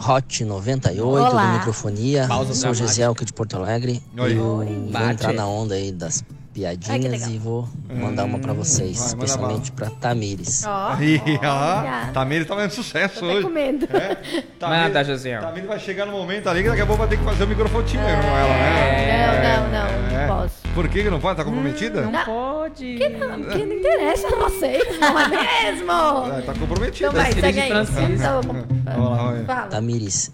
[0.08, 1.48] Hot 98 Olá.
[1.52, 2.28] do Microfonia.
[2.28, 2.74] Pausa Sou.
[2.74, 4.02] Gesiel aqui de Porto Alegre.
[4.18, 4.34] Oi.
[4.34, 4.44] E eu
[4.92, 6.24] vou entrar na onda aí das
[6.56, 7.30] piadinhas legal.
[7.30, 10.64] e vou mandar uma pra vocês, vai, manda especialmente pra Tamires.
[10.66, 10.92] Ó, ó.
[10.94, 12.10] olha.
[12.14, 13.42] Tamires tá vendo sucesso Tô hoje.
[13.44, 13.86] com medo.
[14.62, 15.42] Manda, Josiel.
[15.42, 17.48] Tamires vai chegar no momento ali que daqui a pouco vai ter que fazer o
[17.48, 19.58] microfotinho com ela, né?
[19.58, 20.18] Não, não, não.
[20.18, 20.28] É.
[20.28, 20.56] Não posso.
[20.74, 21.38] Por que que não pode?
[21.38, 22.02] Tá comprometida?
[22.02, 22.96] Não pode.
[22.98, 25.28] Que não, que não interessa a vocês, não é
[25.72, 25.92] mesmo?
[25.92, 27.10] Ah, tá comprometida.
[27.10, 27.70] Então vai, segue de aí.
[27.70, 28.12] Francisco.
[28.12, 28.42] Então,
[28.96, 29.46] Vamos lá, vai.
[29.46, 29.68] fala.
[29.68, 30.32] Tamires,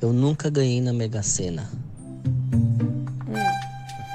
[0.00, 1.68] eu nunca ganhei na Mega Sena.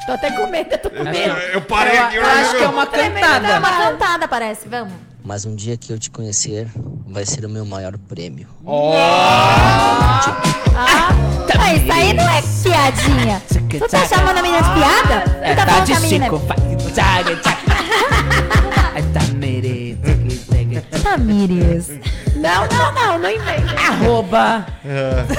[0.10, 1.36] Tô até com medo, tô com medo.
[1.54, 3.60] Eu parei aqui, Eu acho que é uma É cantada.
[3.60, 4.68] uma cantada, parece.
[4.68, 4.92] Vamos.
[5.24, 6.68] Mas um dia que eu te conhecer,
[7.06, 8.48] vai ser o meu maior prêmio.
[10.76, 13.40] Ah, isso aí não é piadinha.
[13.48, 15.38] Tu tá chamando a menina de piada?
[15.44, 16.26] É, Tu tá tá falando a menina.
[18.96, 19.20] Aí tá.
[21.04, 21.90] Tamires.
[22.36, 23.76] Não, não, não, não inventa.
[23.80, 24.66] Arroba.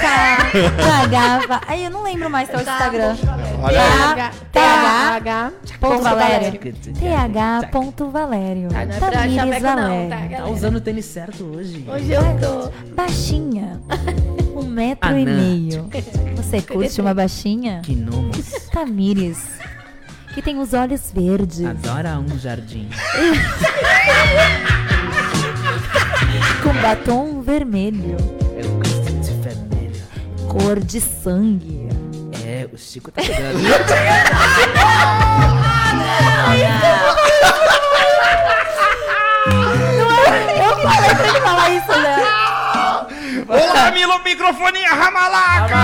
[0.00, 0.50] Tá,
[0.84, 1.60] pagava.
[1.66, 3.16] Aí eu não lembro mais teu Instagram.
[3.62, 4.30] Olha aí.
[4.52, 5.78] TH, TH.
[5.78, 6.52] ponto Valério.
[6.52, 7.00] Tá.
[7.00, 8.68] TH ponto Valério.
[8.72, 10.08] Não é pra Tamires tá, Valério.
[10.11, 10.50] Tá galera?
[10.50, 11.84] usando o tênis certo hoje.
[11.88, 12.70] Hoje eu tô.
[12.94, 13.80] Baixinha.
[14.52, 15.88] Um metro e meio.
[16.36, 17.80] Você curte uma baixinha?
[17.82, 18.46] Que nomos.
[18.70, 19.38] Tamires.
[20.34, 21.64] Que tem os olhos verdes.
[21.64, 22.88] Adora um jardim.
[26.62, 28.16] Com batom vermelho.
[28.62, 30.02] Eu gosto de vermelho.
[30.48, 31.88] Cor de sangue.
[32.51, 33.61] É, o Chico tá pegando.
[40.59, 42.49] Eu falei pra ele falar isso, né?
[43.49, 45.76] Olá, Milo, microfonia Ramalaca!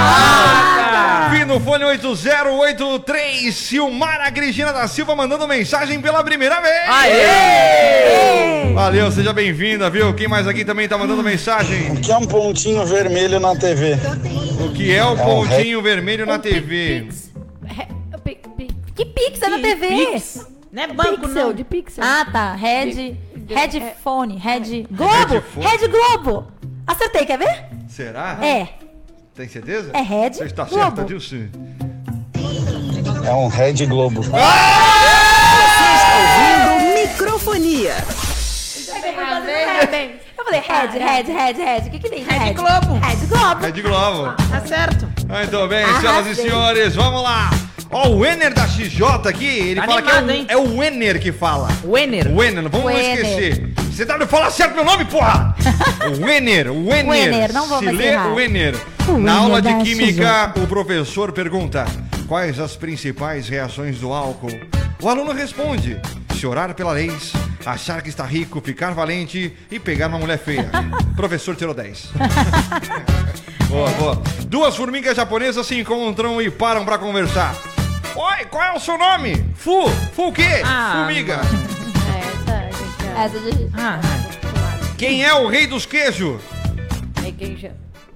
[1.31, 6.89] Fim no fone 8083, Silmara Cristina da Silva mandando mensagem pela primeira vez!
[6.89, 8.73] Aê!
[8.75, 10.13] Valeu, seja bem-vinda, viu?
[10.15, 11.93] Quem mais aqui também tá mandando mensagem?
[11.93, 13.97] O que é um pontinho vermelho na TV?
[14.65, 17.09] O que é o pontinho vermelho na TV?
[18.95, 19.89] Que pix é na TV?
[19.89, 20.47] Pix.
[20.73, 21.53] Não é banco, Pixel, não.
[21.55, 22.05] de pixel.
[22.05, 22.55] Ah, tá.
[22.55, 23.17] Red.
[23.37, 24.37] De- Headphone.
[24.37, 24.87] Red.
[24.91, 25.43] Globo.
[25.59, 26.47] Red Globo.
[26.87, 27.65] Acertei, quer ver?
[27.89, 28.39] Será?
[28.45, 28.69] É.
[29.35, 29.91] Tem certeza?
[29.93, 30.85] É Red Você está Globo.
[30.85, 31.51] certa, Dilce?
[33.27, 34.21] É um Red Globo.
[36.17, 37.95] Ouvindo microfonia.
[39.91, 40.21] Bem.
[40.39, 41.89] Eu falei Red, Red, Red, Red.
[41.89, 42.25] O que que tem?
[42.25, 42.95] de Red Globo.
[43.01, 43.73] Red Globo.
[43.73, 44.35] De Globo.
[44.51, 45.07] Tá certo.
[45.29, 46.01] Muito bem, Arrasei.
[46.03, 47.51] senhoras e senhores, vamos lá!
[47.91, 50.47] Ó, o Wenner da XJ aqui, ele Tá fala animado, que é hein?
[50.49, 51.69] o, é o Wenner que fala.
[51.85, 52.33] Wenner.
[52.35, 53.25] Wenner, vamos não Wenner.
[53.27, 53.73] esquecer.
[53.97, 55.57] Você tá de falar certo meu nome, porra!
[56.21, 57.09] Wenner, Wenner.
[57.09, 58.35] Wenner, não vou Se mais lê errar.
[58.35, 58.75] Wenner.
[59.09, 61.87] O Na Wenner aula de química, o professor pergunta:
[62.29, 64.51] quais as principais reações do álcool?
[65.01, 65.99] O aluno responde:
[66.35, 67.11] chorar pela lei,
[67.65, 70.71] achar que está rico, ficar valente e pegar uma mulher feia.
[71.17, 72.11] professor tirou 10.
[73.71, 74.23] boa, boa.
[74.47, 77.57] Duas formigas japonesas se encontram e param pra conversar.
[78.15, 79.43] Oi, qual é o seu nome?
[79.55, 80.61] Fu, Fu o quê?
[80.63, 81.41] Ah, Formiga.
[83.17, 83.71] Essa, é- Essa de...
[83.75, 84.01] Ah,
[84.99, 86.41] Quem é o rei dos queijos?
[87.23, 87.71] Requeijão.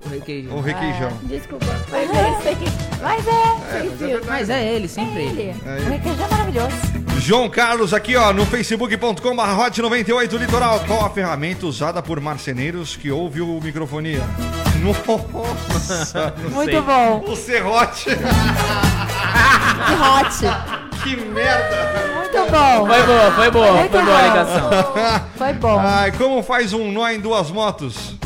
[0.05, 0.57] o requeijão.
[0.57, 1.13] O requeijão.
[1.25, 2.57] Desculpa, mas é aí.
[3.03, 3.33] Mas é.
[3.73, 4.27] mas é verdade.
[4.29, 5.43] Mas é ele, sempre ele.
[5.43, 5.87] Ele.
[5.87, 6.77] O requeijão é maravilhoso.
[7.19, 10.81] João Carlos aqui, ó, no facebook.com hot 98 Litoral.
[10.87, 14.23] Qual a ferramenta usada por marceneiros que ouve o microfonia?
[14.83, 16.81] Nossa, não Muito sei.
[16.81, 17.25] bom.
[17.27, 18.07] O serrote.
[19.81, 20.90] Que hot.
[21.03, 21.77] Que merda.
[22.17, 22.87] Muito bom.
[22.87, 24.29] Foi boa, foi boa, Muito foi boa a bom.
[24.29, 24.71] ligação.
[25.37, 25.79] Foi bom.
[25.79, 28.17] Ai, como faz um nó em duas motos?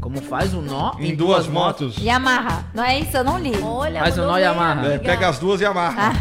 [0.00, 1.96] Como faz o nó Em, duas, motos.
[1.98, 2.64] Yamaha.
[2.74, 3.16] Não é isso?
[3.16, 3.52] Eu não li.
[3.62, 4.80] Olha, Faz o mandou nó bem, Yamaha.
[4.82, 4.98] É, amiga.
[5.04, 6.12] pega as duas e amarra.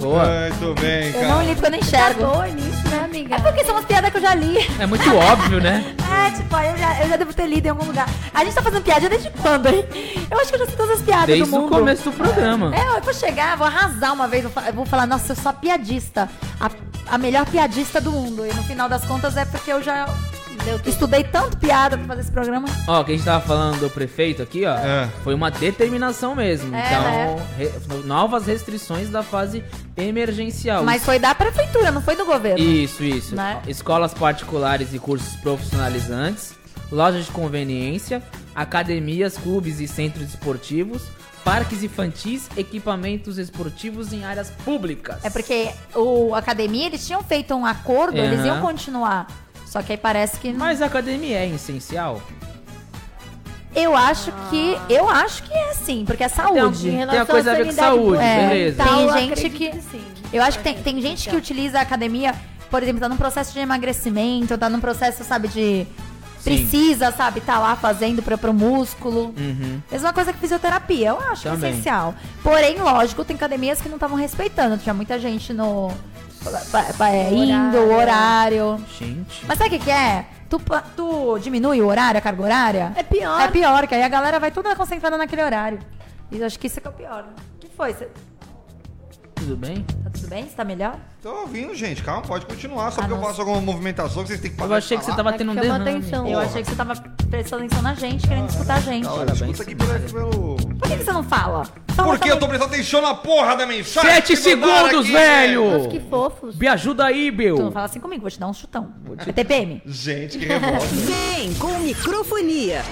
[0.00, 0.24] Boa.
[0.58, 1.42] Muito bem, Eu não cara.
[1.44, 2.26] li porque eu não Tá enxergo.
[2.26, 3.34] boa nisso, né, amiga?
[3.36, 4.56] É porque são umas piadas que eu já li.
[4.78, 5.94] É muito óbvio, né?
[6.10, 8.06] É, tipo, eu já, eu já devo ter lido em algum lugar.
[8.34, 9.84] A gente tá fazendo piada desde quando, hein?
[10.30, 11.66] Eu acho que eu já sei todas as piadas Desde do mundo.
[11.66, 12.74] o começo do programa.
[12.74, 15.52] É, eu vou chegar, vou arrasar uma vez, eu vou falar, nossa, eu sou a
[15.52, 16.28] piadista.
[16.60, 16.68] A,
[17.14, 18.44] a melhor piadista do mundo.
[18.44, 20.06] E no final das contas é porque eu já
[20.86, 22.68] estudei tanto piada pra fazer esse programa.
[22.86, 24.74] Ó, que a gente tava falando do prefeito aqui, ó.
[24.76, 25.08] É.
[25.24, 26.74] Foi uma determinação mesmo.
[26.74, 27.46] É, então, né?
[27.58, 27.72] re-
[28.04, 29.62] novas restrições da fase
[29.96, 30.84] emergencial.
[30.84, 32.58] Mas foi da prefeitura, não foi do governo.
[32.62, 33.34] Isso, isso.
[33.34, 33.60] Né?
[33.66, 36.54] Escolas particulares e cursos profissionalizantes,
[36.90, 38.22] lojas de conveniência,
[38.54, 41.02] academias, clubes e centros esportivos,
[41.44, 45.24] parques infantis, equipamentos esportivos em áreas públicas.
[45.24, 48.46] É porque o a academia, eles tinham feito um acordo, eles Aham.
[48.46, 49.26] iam continuar.
[49.70, 50.52] Só que aí parece que.
[50.52, 52.20] Mas a academia é essencial?
[53.72, 54.76] Eu acho que.
[54.88, 56.88] Eu acho que é sim, porque é saúde.
[56.88, 58.82] Em Tem relação a coisa a ver com saúde, É, beleza.
[58.82, 59.82] Tem gente acredito que.
[59.82, 60.04] sim.
[60.32, 62.34] Eu acho que tem, tem gente que utiliza a academia,
[62.68, 65.86] por exemplo, tá num processo de emagrecimento, tá num processo, sabe, de.
[66.40, 66.56] Sim.
[66.56, 69.32] Precisa, sabe, tá lá fazendo pra, pro músculo.
[69.38, 69.80] Uhum.
[69.92, 72.12] Mesma coisa que fisioterapia, eu acho que é essencial.
[72.42, 74.78] Porém, lógico, tem academias que não estavam respeitando.
[74.78, 75.92] Tinha muita gente no.
[77.08, 78.84] É, indo, o horário.
[78.98, 79.44] Gente.
[79.46, 80.26] Mas sabe o que, que é?
[80.48, 80.60] Tu,
[80.96, 82.92] tu diminui o horário, a carga horária?
[82.96, 83.40] É pior.
[83.40, 85.78] É pior, que aí a galera vai toda concentrada naquele horário.
[86.30, 87.24] E eu acho que isso é que é o pior.
[87.56, 87.92] O que foi?
[87.94, 88.08] Cê-
[89.50, 89.82] Tudo bem?
[90.04, 90.44] Tá tudo bem?
[90.48, 90.96] Você tá melhor?
[91.20, 92.04] Tô ouvindo, gente.
[92.04, 92.92] Calma, pode continuar.
[92.92, 95.04] Só Ah, porque eu faço alguma movimentação que vocês têm que parar Eu achei que
[95.04, 95.90] você tava tendo um derrame.
[95.90, 96.28] atenção.
[96.28, 96.94] Eu achei que você tava
[97.28, 99.06] prestando atenção na gente, querendo escutar a gente.
[99.08, 99.40] Olha, Parabéns.
[99.40, 99.98] escuta aqui pelo...
[100.12, 100.56] pelo...
[100.78, 101.64] Por que, que você não fala?
[101.96, 104.08] Fala, Porque eu tô prestando atenção na porra da mensagem.
[104.08, 105.12] Sete que mandaram segundos, aqui.
[105.12, 105.70] velho!
[105.78, 106.56] Nossa, que fofos.
[106.56, 107.56] Me ajuda aí, Bill!
[107.56, 108.94] Tu não fala assim comigo, vou te dar um chutão.
[109.26, 109.82] É TPM.
[109.84, 110.86] Gente, que revolta.
[110.86, 112.82] Vem com microfonia.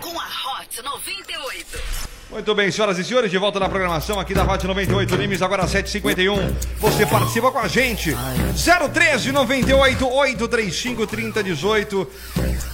[0.00, 0.24] Com a
[0.62, 1.91] Hot 98.
[2.32, 5.64] Muito bem, senhoras e senhores, de volta na programação aqui da Hot 98 Nimes, agora
[5.66, 6.52] 7h51.
[6.78, 8.16] Você participa com a gente.
[8.92, 12.08] 013 98 835 3018.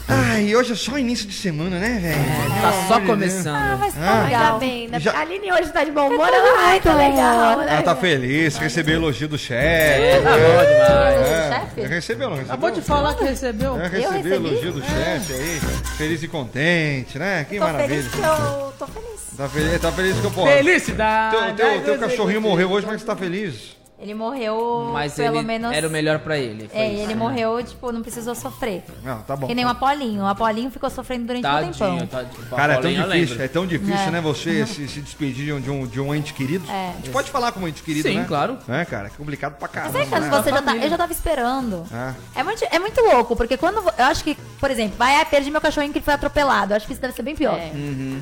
[0.07, 2.61] Ai, hoje é só início de semana, né, velho?
[2.63, 3.79] Tá só Ah, começando.
[3.81, 4.13] mas tá Ah.
[4.25, 4.59] Ainda legal.
[4.61, 5.01] bem, né?
[5.01, 6.29] Já- A Aline hoje tá de bom humor.
[6.29, 7.67] Ela, ai, tá muito legal, né?
[7.73, 10.01] Ela tá feliz, recebeu elogio do chefe.
[10.03, 11.29] É, tá bom demais.
[11.29, 11.81] É, chefe?
[11.89, 12.55] recebeu, não recebeu?
[12.55, 13.73] Acabou de falar que recebeu.
[13.79, 14.35] É, Eu recebeu recebi?
[14.47, 15.61] elogio do chefe aí,
[15.99, 17.45] feliz e contente, né?
[17.49, 17.89] Que Tô maravilha.
[18.03, 19.18] feliz que eu tô feliz.
[19.39, 20.49] Tá feliz, tá feliz que eu posso.
[20.49, 21.37] Felicidade!
[21.37, 23.78] Teu, teu, teu cachorrinho morreu hoje, mas você tá feliz?
[24.01, 25.73] Ele morreu Mas pelo ele menos.
[25.73, 26.69] era o melhor pra ele.
[26.69, 27.15] foi É, isso, ele né?
[27.17, 28.85] morreu, tipo, não precisou sofrer.
[29.03, 29.49] Não, tá bom.
[29.49, 30.23] Que nem o Apolinho.
[30.23, 32.07] O Apolinho ficou sofrendo durante um Tadinho, tempão.
[32.07, 32.47] tadinho.
[32.51, 34.11] Cara, é tão difícil, é tão difícil, É.
[34.13, 34.21] né?
[34.21, 36.65] Você se, se despedir de um, de um, de um ente querido.
[36.71, 36.91] É.
[36.91, 38.25] A gente pode falar como ente querido, Sim, né?
[38.29, 38.57] claro.
[38.69, 39.99] É, cara, é complicado pra caramba.
[39.99, 40.31] Mas é que né?
[40.31, 41.85] você já tá, eu já tava esperando.
[41.93, 42.41] É.
[42.41, 43.79] É muito, é muito louco, porque quando.
[43.99, 46.73] Eu acho que, por exemplo, vai, ah, perdi meu cachorrinho que ele foi atropelado.
[46.73, 47.59] Eu acho que isso deve ser bem pior.
[47.59, 47.73] É.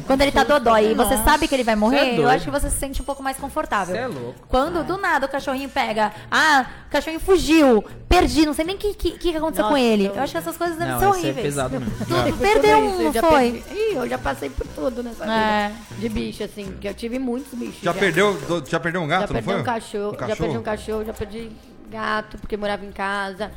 [0.07, 2.47] Quando ele tá dodói e você sabe que ele vai Cê é morrer, eu acho
[2.47, 3.95] que você se sente um pouco mais confortável.
[3.95, 4.35] Cê é louco.
[4.49, 8.79] Quando do nada o cachorrinho pega, ah, o cachorrinho fugiu, perdi, não sei nem o
[8.79, 10.07] que, que, que aconteceu Nossa, com ele.
[10.07, 11.47] eu- Eu acho que essas coisas devem Não, ser isso é horríveis.
[11.47, 11.95] pesado mesmo.
[11.99, 13.53] Tu, tu Por perdeu um, não já foi?
[13.65, 15.69] perdi- Ih, eu já passei por tudo nessa É.
[15.69, 16.01] vida.
[16.01, 17.81] De bicho, assim, que eu tive muitos bichos.
[17.83, 19.61] Já perdeu, do- já perdeu um gato, já não perdi foi?
[19.61, 21.51] um cachorro, já perdi um cachorro, já perdi
[21.91, 23.51] gato, porque morava em casa.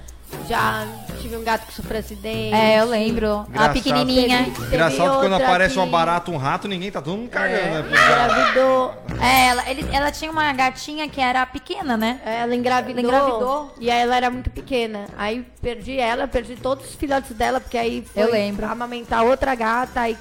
[0.47, 0.87] Já
[1.21, 2.53] tive um gato que sofreu acidente.
[2.55, 3.39] É, eu lembro.
[3.39, 3.73] A Engraçado.
[3.73, 4.37] pequenininha.
[4.45, 7.17] Teve- teve Engraçado que quando outra aparece que uma barata, um rato, ninguém tá todo
[7.17, 7.81] mundo cagando, né?
[7.83, 8.31] pro gato.
[8.31, 8.93] Engravidou.
[9.21, 12.19] É, ela, ele- ela tinha uma gatinha que era pequena, né?
[12.25, 13.73] Ela engravidou, Ela engravidou.
[13.79, 15.05] E aí ela era muito pequena.
[15.17, 18.65] Aí perdi ela, perdi todos os filhotes dela, porque aí foi Eu lembro.
[18.65, 20.17] amamentar outra gata e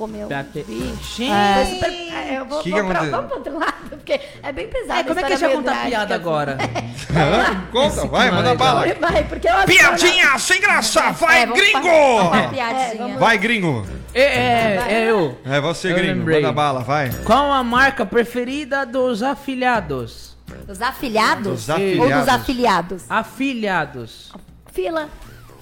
[0.00, 0.26] comeu.
[0.26, 0.64] Pra ter-.
[0.64, 1.74] Gente!
[1.74, 4.66] Super- é, eu vou, Que vou que pra, vamos pro outro lado, porque é bem
[4.68, 5.00] pesado.
[5.00, 6.56] É, como é que a gente vai contar piada agora?
[7.70, 8.86] Conta, vai, manda bala.
[8.98, 13.18] Vai, porque eu Piadinha sem graça, vai, É, vamos gringo!
[13.18, 13.86] Vai, gringo.
[14.14, 15.38] É, é, é eu.
[15.44, 16.18] É você, Eu gringo.
[16.18, 16.40] lembrei.
[16.40, 17.10] Manda bala, vai.
[17.24, 20.36] Qual a marca preferida dos afiliados?
[20.66, 21.66] Dos afiliados?
[21.66, 22.24] Dos Ou afiliados.
[22.24, 23.04] dos afiliados?
[23.08, 24.32] Afiliados.
[24.72, 25.08] Fila,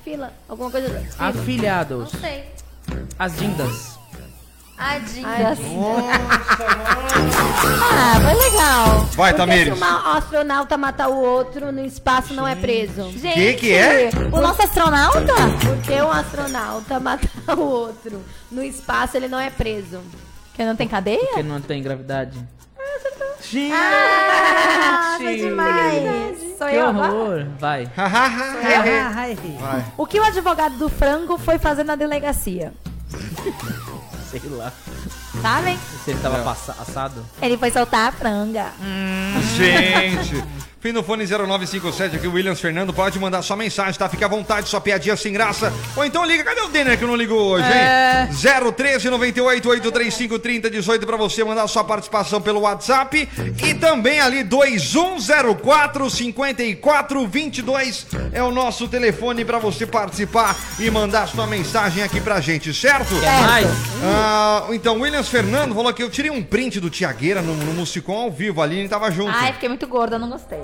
[0.04, 0.88] fila, alguma coisa.
[0.88, 1.28] Fila.
[1.28, 2.12] Afiliados.
[2.12, 2.44] Não sei.
[3.18, 3.97] As dindas.
[4.78, 5.58] Adidas.
[7.82, 9.00] ah, foi legal.
[9.12, 9.74] Vai, Porque Tamires.
[9.78, 13.10] se uma astronauta matar o outro no espaço não é preso.
[13.18, 14.10] Gente, Que que é?
[14.32, 15.34] O nosso astronauta?
[15.66, 20.00] Porque um astronauta matar o outro no espaço, ele não é preso.
[20.54, 21.18] Que não tem cadeia?
[21.26, 22.38] Porque não tem gravidade.
[23.72, 26.38] Ah, foi demais.
[26.58, 27.12] Sou Que eu agora?
[27.12, 27.46] horror.
[27.58, 27.86] Vai.
[29.60, 29.84] Vai.
[29.96, 32.72] O que o advogado do frango foi fazer na delegacia?
[34.30, 34.72] Sei lá.
[35.40, 35.78] Sabem?
[36.04, 37.24] Se ele tava passa- assado.
[37.40, 38.72] Ele foi soltar a franga.
[39.56, 40.44] Gente,
[40.88, 42.94] fim do fone 0957 aqui, o Williams Fernando.
[42.94, 44.08] Pode mandar sua mensagem, tá?
[44.08, 45.70] Fica à vontade, sua piadinha sem graça.
[45.94, 48.26] Ou então liga, cadê o Denner que não ligou hoje, É.
[48.30, 48.72] hein?
[48.72, 53.28] 013 98 835 30 18 pra você mandar sua participação pelo WhatsApp.
[53.62, 61.28] E também ali 2104 54 22 é o nosso telefone pra você participar e mandar
[61.28, 63.12] sua mensagem aqui pra gente, certo?
[63.46, 63.66] Mais?
[64.02, 68.22] Ah, então, Williams Fernando falou que eu tirei um print do Tiagueira no, no Musicom
[68.22, 69.36] ao vivo, a Aline tava junto.
[69.36, 70.60] Ai, fiquei muito gorda, não gostei.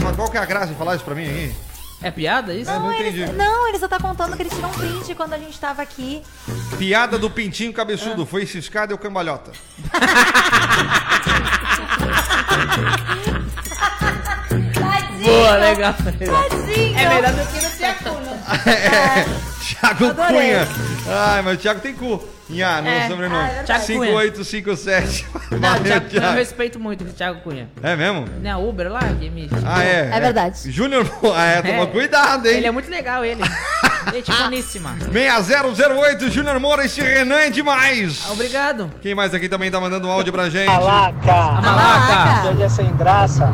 [0.00, 1.54] Mas qual que é a graça de falar isso pra mim aí?
[2.02, 2.70] É piada isso?
[2.70, 3.32] Eu não ele, entendi.
[3.32, 6.20] não, ele só tá contando que eles tiram um print quando a gente tava aqui.
[6.76, 9.52] Piada do pintinho cabeçudo, foi ciscada e o cambalhota.
[15.24, 15.94] Boa, legal.
[15.94, 16.98] Tadinho.
[16.98, 18.20] É melhor do que no Tiago,
[18.66, 19.24] É,
[19.82, 20.52] Thiago Adorei.
[20.54, 20.68] Cunha.
[21.08, 22.22] Ai, mas o Thiago tem cu.
[22.48, 23.08] Nha, no É.
[23.08, 23.34] sobrenome.
[23.42, 23.66] Ah, é verdade.
[23.66, 24.10] Thiago Cunha.
[24.12, 25.26] 5857.
[25.50, 27.68] Não, Valeu, Thiago, eu respeito muito o Thiago Cunha.
[27.82, 28.26] É mesmo?
[28.40, 29.50] Não é a Uber lá que me...
[29.66, 30.10] Ah, é.
[30.12, 30.70] É verdade.
[30.70, 31.04] Júnior,
[31.34, 31.86] ah, é, toma É.
[31.86, 32.58] cuidado, hein?
[32.58, 33.42] Ele é muito legal, ele.
[34.12, 34.96] Gente boníssima.
[35.10, 38.28] 6008, Júnior Moura, esse Renan é demais.
[38.30, 38.90] Obrigado.
[39.00, 40.68] Quem mais aqui também tá mandando um áudio pra gente?
[40.68, 41.32] A Malaca!
[41.62, 42.42] malaca.
[42.42, 43.46] Piadinha sem graça.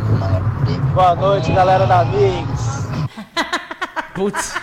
[0.95, 2.89] Boa noite, galera da Mix.
[4.14, 4.55] Putz.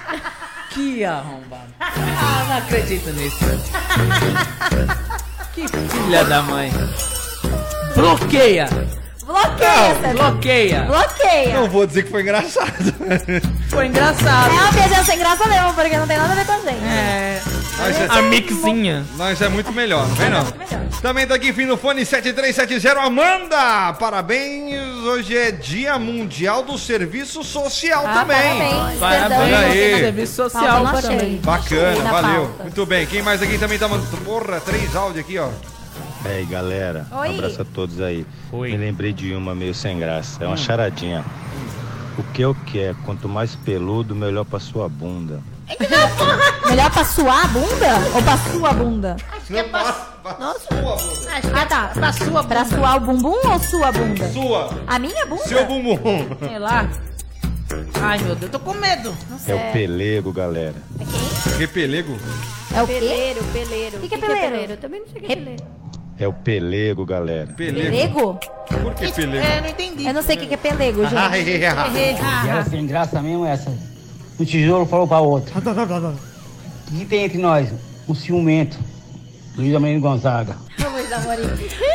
[0.75, 1.73] Que arrombado.
[1.79, 3.37] Ah, não acredito nisso.
[5.55, 6.69] Que filha da mãe.
[7.95, 8.67] Bloqueia.
[9.25, 10.13] Bloqueia.
[10.13, 10.81] Bloqueia.
[10.83, 11.53] Bloqueia.
[11.59, 12.93] Não vou dizer que foi engraçado.
[13.69, 14.49] Foi engraçado.
[14.51, 16.83] É uma piadinha sem graça mesmo, porque não tem nada a ver com a gente.
[16.85, 17.41] É.
[17.77, 19.05] Nós é, A mixinha.
[19.17, 20.45] nós é muito melhor, não vem não?
[21.01, 23.93] Também tá aqui, fim do fone 7370, Amanda!
[23.99, 24.79] Parabéns!
[25.03, 28.37] Hoje é Dia Mundial do Serviço Social Ah, também.
[28.37, 28.99] parabéns.
[28.99, 29.41] Parabéns.
[29.41, 29.99] Olha aí.
[29.99, 31.35] Serviço social também.
[31.43, 32.45] Bacana, valeu.
[32.45, 32.63] pauta.
[32.63, 33.05] Muito bem.
[33.07, 34.17] Quem mais aqui também tá mandando.
[34.17, 35.49] Porra, três áudios aqui, ó.
[36.25, 37.05] E aí, galera.
[37.11, 37.29] Oi.
[37.29, 38.25] Um abraço a todos aí.
[38.51, 38.71] Oi.
[38.71, 40.43] Me lembrei de uma meio sem graça.
[40.43, 40.57] É uma Hum.
[40.57, 41.23] charadinha.
[42.17, 42.95] O que eu quero?
[43.05, 45.41] Quanto mais peludo, melhor pra sua bunda.
[46.69, 47.87] Melhor pra suar a bunda?
[48.13, 49.15] Ou pra sua bunda?
[49.49, 49.83] Não, pra,
[50.21, 50.59] pra Nossa.
[50.59, 51.31] sua bunda.
[51.31, 51.87] Acho que tá.
[51.93, 54.27] Pra sua Pra suar o bumbum ou sua bunda?
[54.29, 54.69] Sua.
[54.85, 55.43] A minha bunda?
[55.43, 55.97] Seu bumbum.
[56.39, 56.87] Sei lá.
[57.99, 59.15] Ai, meu Deus, tô com medo.
[59.47, 60.75] É o pelego, galera.
[61.57, 62.15] Que pelego.
[62.75, 62.93] É o quê?
[62.93, 63.97] Peleiro, peleiro.
[63.97, 64.71] O que que é peleiro?
[64.73, 65.63] Eu também não sei o que é peleiro.
[66.17, 67.47] É o pelego, galera.
[67.53, 67.89] Pelego.
[67.89, 68.39] Pelego?
[68.81, 69.45] Por que pelego?
[69.45, 70.05] É, não entendi.
[70.05, 71.15] Eu não sei o que que é pelego, gente.
[71.15, 71.41] Ai,
[72.45, 73.71] E ela sem graça mesmo essa.
[74.39, 75.53] Um tijolo falou pra outro.
[75.57, 77.69] O que tem entre nós?
[78.07, 78.77] Um ciumento.
[79.57, 80.57] Luiz Amelino Gonzaga.
[81.05, 81.43] Luiz Amorim.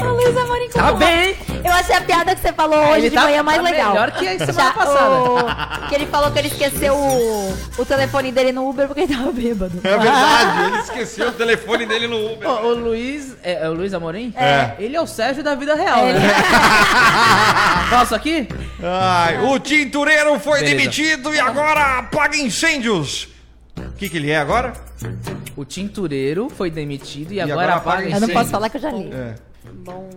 [0.01, 1.37] O Luiz Amorim Tá como- bem.
[1.65, 3.65] Eu achei a piada que você falou Ah, hoje ele de tá- manhã mais tá
[3.65, 3.89] legal.
[3.93, 5.11] melhor que a semana Já- passada.
[5.11, 9.15] o- que ele falou que ele esqueceu o, o telefone dele no Uber porque ele
[9.17, 9.81] tava bêbado.
[9.85, 12.49] É verdade, ele esqueceu o telefone dele no Uber.
[12.49, 13.37] O, o Luiz.
[13.43, 14.33] É, é o Luiz Amorim?
[14.37, 14.73] É.
[14.79, 16.35] Ele é o Sérgio da vida real, Ele- né?
[17.91, 18.49] Posso aqui?
[18.83, 20.77] Ai, o tintureiro foi Beleza.
[20.77, 23.29] demitido e agora apaga incêndios.
[24.01, 24.73] O que, que ele é agora?
[25.55, 28.35] O tintureiro foi demitido e, E agora, agora apaga apaga Eu não incêndio.
[28.35, 29.11] posso falar que eu já li.
[29.13, 29.35] É.
[29.85, 30.09] Bom.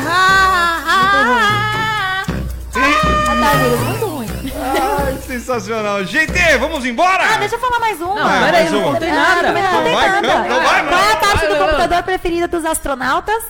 [3.25, 4.27] tá, amigos, muito ruim.
[4.55, 6.05] Ai, sensacional.
[6.05, 7.23] GT, vamos embora?
[7.33, 8.13] Ah, deixa eu falar mais uma.
[8.13, 9.51] Não, Ah, peraí, eu não contei Ah, nada.
[9.51, 10.27] não contei Vai, nada.
[10.27, 13.43] campo, vai, Qual é a parte do computador preferida dos astronautas?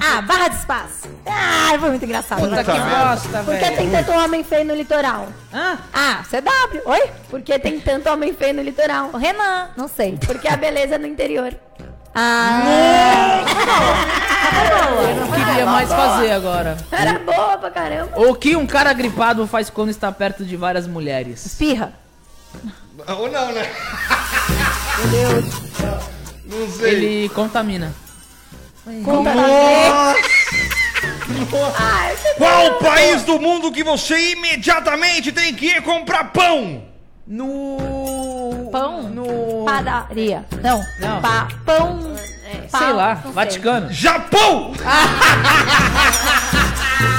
[0.00, 1.08] Ah, barra de espaço.
[1.26, 2.40] Ah, foi muito engraçado.
[2.40, 3.76] Puta que bosta, Por que velho.
[3.76, 5.28] tem tanto homem feio no litoral?
[5.52, 5.78] Hã?
[5.92, 6.80] Ah, CW.
[6.84, 7.10] Oi?
[7.28, 9.10] Por que tem tanto homem feio no litoral?
[9.12, 9.68] O Renan.
[9.76, 10.18] Não sei.
[10.26, 11.52] Porque a beleza é no interior.
[12.14, 13.42] Ah,
[15.08, 16.76] Eu não queria mais fazer agora.
[16.90, 18.20] Era boa pra caramba.
[18.20, 21.46] O que um cara gripado faz quando está perto de várias mulheres?
[21.46, 21.92] espirra.
[23.08, 23.70] Ou não, né?
[24.98, 25.44] Meu Deus.
[26.46, 26.90] Não sei.
[26.94, 27.92] Ele contamina.
[32.36, 36.82] Qual país do mundo que você imediatamente tem que ir comprar pão?
[37.26, 38.68] No.
[38.72, 39.02] Pão?
[39.04, 39.64] No.
[39.64, 40.44] Padaria.
[40.62, 40.82] Não.
[40.98, 41.20] Não.
[41.20, 42.16] Pa, pão.
[42.16, 43.32] Sei pau, lá, não sei.
[43.32, 43.92] Vaticano.
[43.92, 44.72] Japão!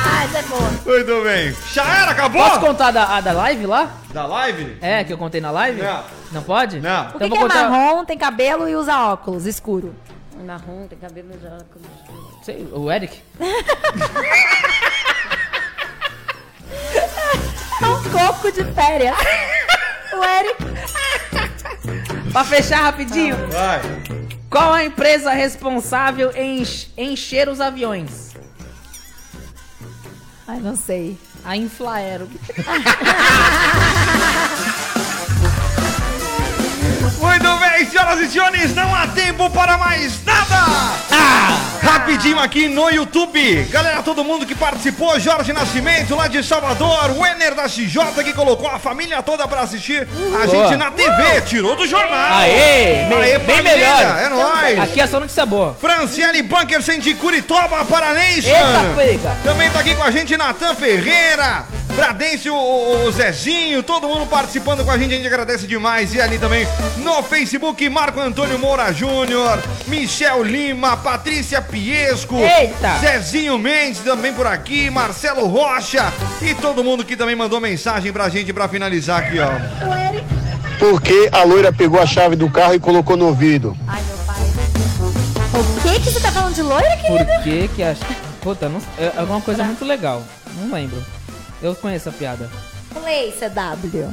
[0.04, 0.70] Ah, essa é boa.
[0.86, 1.56] Muito bem.
[1.74, 2.44] Já era, acabou?
[2.44, 3.90] Posso contar da, a da live lá?
[4.14, 4.78] Da live?
[4.82, 5.82] É, que eu contei na live?
[5.82, 6.04] Não.
[6.32, 6.80] Não pode?
[6.80, 7.06] Não.
[7.06, 7.70] O Então que, eu vou que é contar.
[7.70, 9.96] marrom, tem cabelo e usa óculos escuro?
[10.44, 11.58] Marrom, tem cabelo já.
[12.44, 13.22] Sei, o Eric?
[17.82, 19.16] É um coco de férias.
[20.14, 20.64] o Eric.
[22.32, 23.36] Pra fechar rapidinho.
[23.50, 23.82] Vai.
[24.50, 28.32] Qual a empresa responsável em ench- encher os aviões?
[30.48, 31.18] Ai, não sei.
[31.44, 32.30] A Inflaero.
[37.32, 40.52] Muito bem, senhoras e senhores, não há tempo para mais nada!
[41.82, 43.68] Rapidinho aqui no YouTube.
[43.70, 48.34] Galera, todo mundo que participou, Jorge Nascimento, lá de Salvador, o Ener da XJ, que
[48.34, 50.68] colocou a família toda para assistir a Boa.
[50.68, 52.34] gente na TV, tirou do jornal.
[52.34, 53.06] Aê!
[53.06, 54.20] Bem, Aê, bem família, melhor.
[54.20, 54.80] É nóis!
[54.80, 55.76] Aqui é só notícia boa.
[55.80, 58.50] Franciele Bunkersen de Curitiba, Paranense.
[59.44, 61.66] Também tá aqui com a gente Natan Ferreira,
[61.96, 66.14] Bradêncio, o, o Zezinho, todo mundo participando com a gente, a gente agradece demais.
[66.14, 66.68] E ali também
[66.98, 72.98] no Facebook, Marco Antônio Moura Júnior, Michel Lima, Patrícia Piesco, Eita.
[73.00, 76.12] Zezinho Mendes também por aqui, Marcelo Rocha
[76.42, 79.50] e todo mundo que também mandou mensagem pra gente pra finalizar aqui, ó.
[80.80, 83.78] Porque a loira pegou a chave do carro e colocou no ouvido.
[83.88, 84.42] Ai, meu pai.
[85.54, 87.26] O que que você tá falando de loira, querido?
[87.26, 88.06] Por que que acha...
[88.42, 88.82] Puta, não...
[88.98, 90.24] é alguma coisa muito legal.
[90.58, 91.04] Não lembro.
[91.62, 92.50] Eu conheço a piada.
[92.94, 94.12] Play, CW.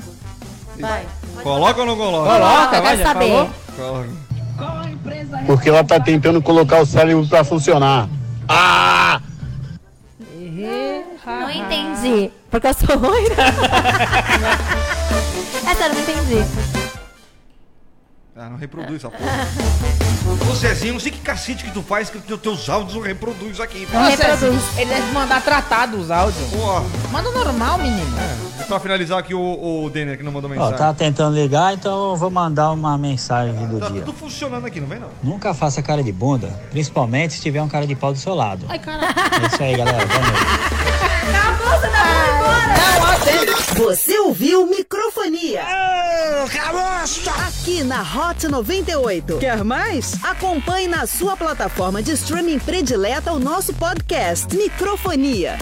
[0.79, 1.07] Vai.
[1.43, 2.31] Coloca ou não coloca?
[2.31, 3.29] Coloca, quero vai, saber.
[3.29, 3.51] falou?
[3.77, 4.09] Coloca.
[5.47, 8.09] Porque ela tá tentando colocar o cérebro pra funcionar.
[8.49, 9.21] Ah!
[11.25, 12.31] Não entendi.
[12.51, 13.35] Porque eu sou loira?
[15.71, 16.45] é sério, não entendi.
[18.41, 19.49] Ah, não reproduz essa porra.
[20.49, 23.59] Ô Zezinho, não sei que cacete que tu faz que os teus áudios não reproduz
[23.59, 23.89] aqui.
[23.93, 24.63] Não Nossa, reproduz.
[24.77, 26.49] Ele deve mandar tratado os áudios.
[26.51, 26.81] Pô,
[27.11, 28.17] Manda normal, menino.
[28.61, 30.77] é, pra finalizar aqui o, o Denner que não mandou Ó, mensagem.
[30.79, 34.03] tá tentando ligar, então eu vou mandar uma mensagem do Tá dia.
[34.03, 35.09] tudo funcionando aqui, não vem não.
[35.23, 38.65] Nunca faça cara de bunda, principalmente se tiver um cara de pau do seu lado.
[38.69, 39.15] Ai, caralho.
[39.43, 40.07] É isso aí, galera.
[40.07, 40.39] Boa noite.
[43.77, 45.63] Você ouviu Microfonia?
[47.47, 49.39] Aqui na Hot 98.
[49.39, 50.23] Quer mais?
[50.23, 55.57] Acompanhe na sua plataforma de streaming predileta o nosso podcast Microfonia.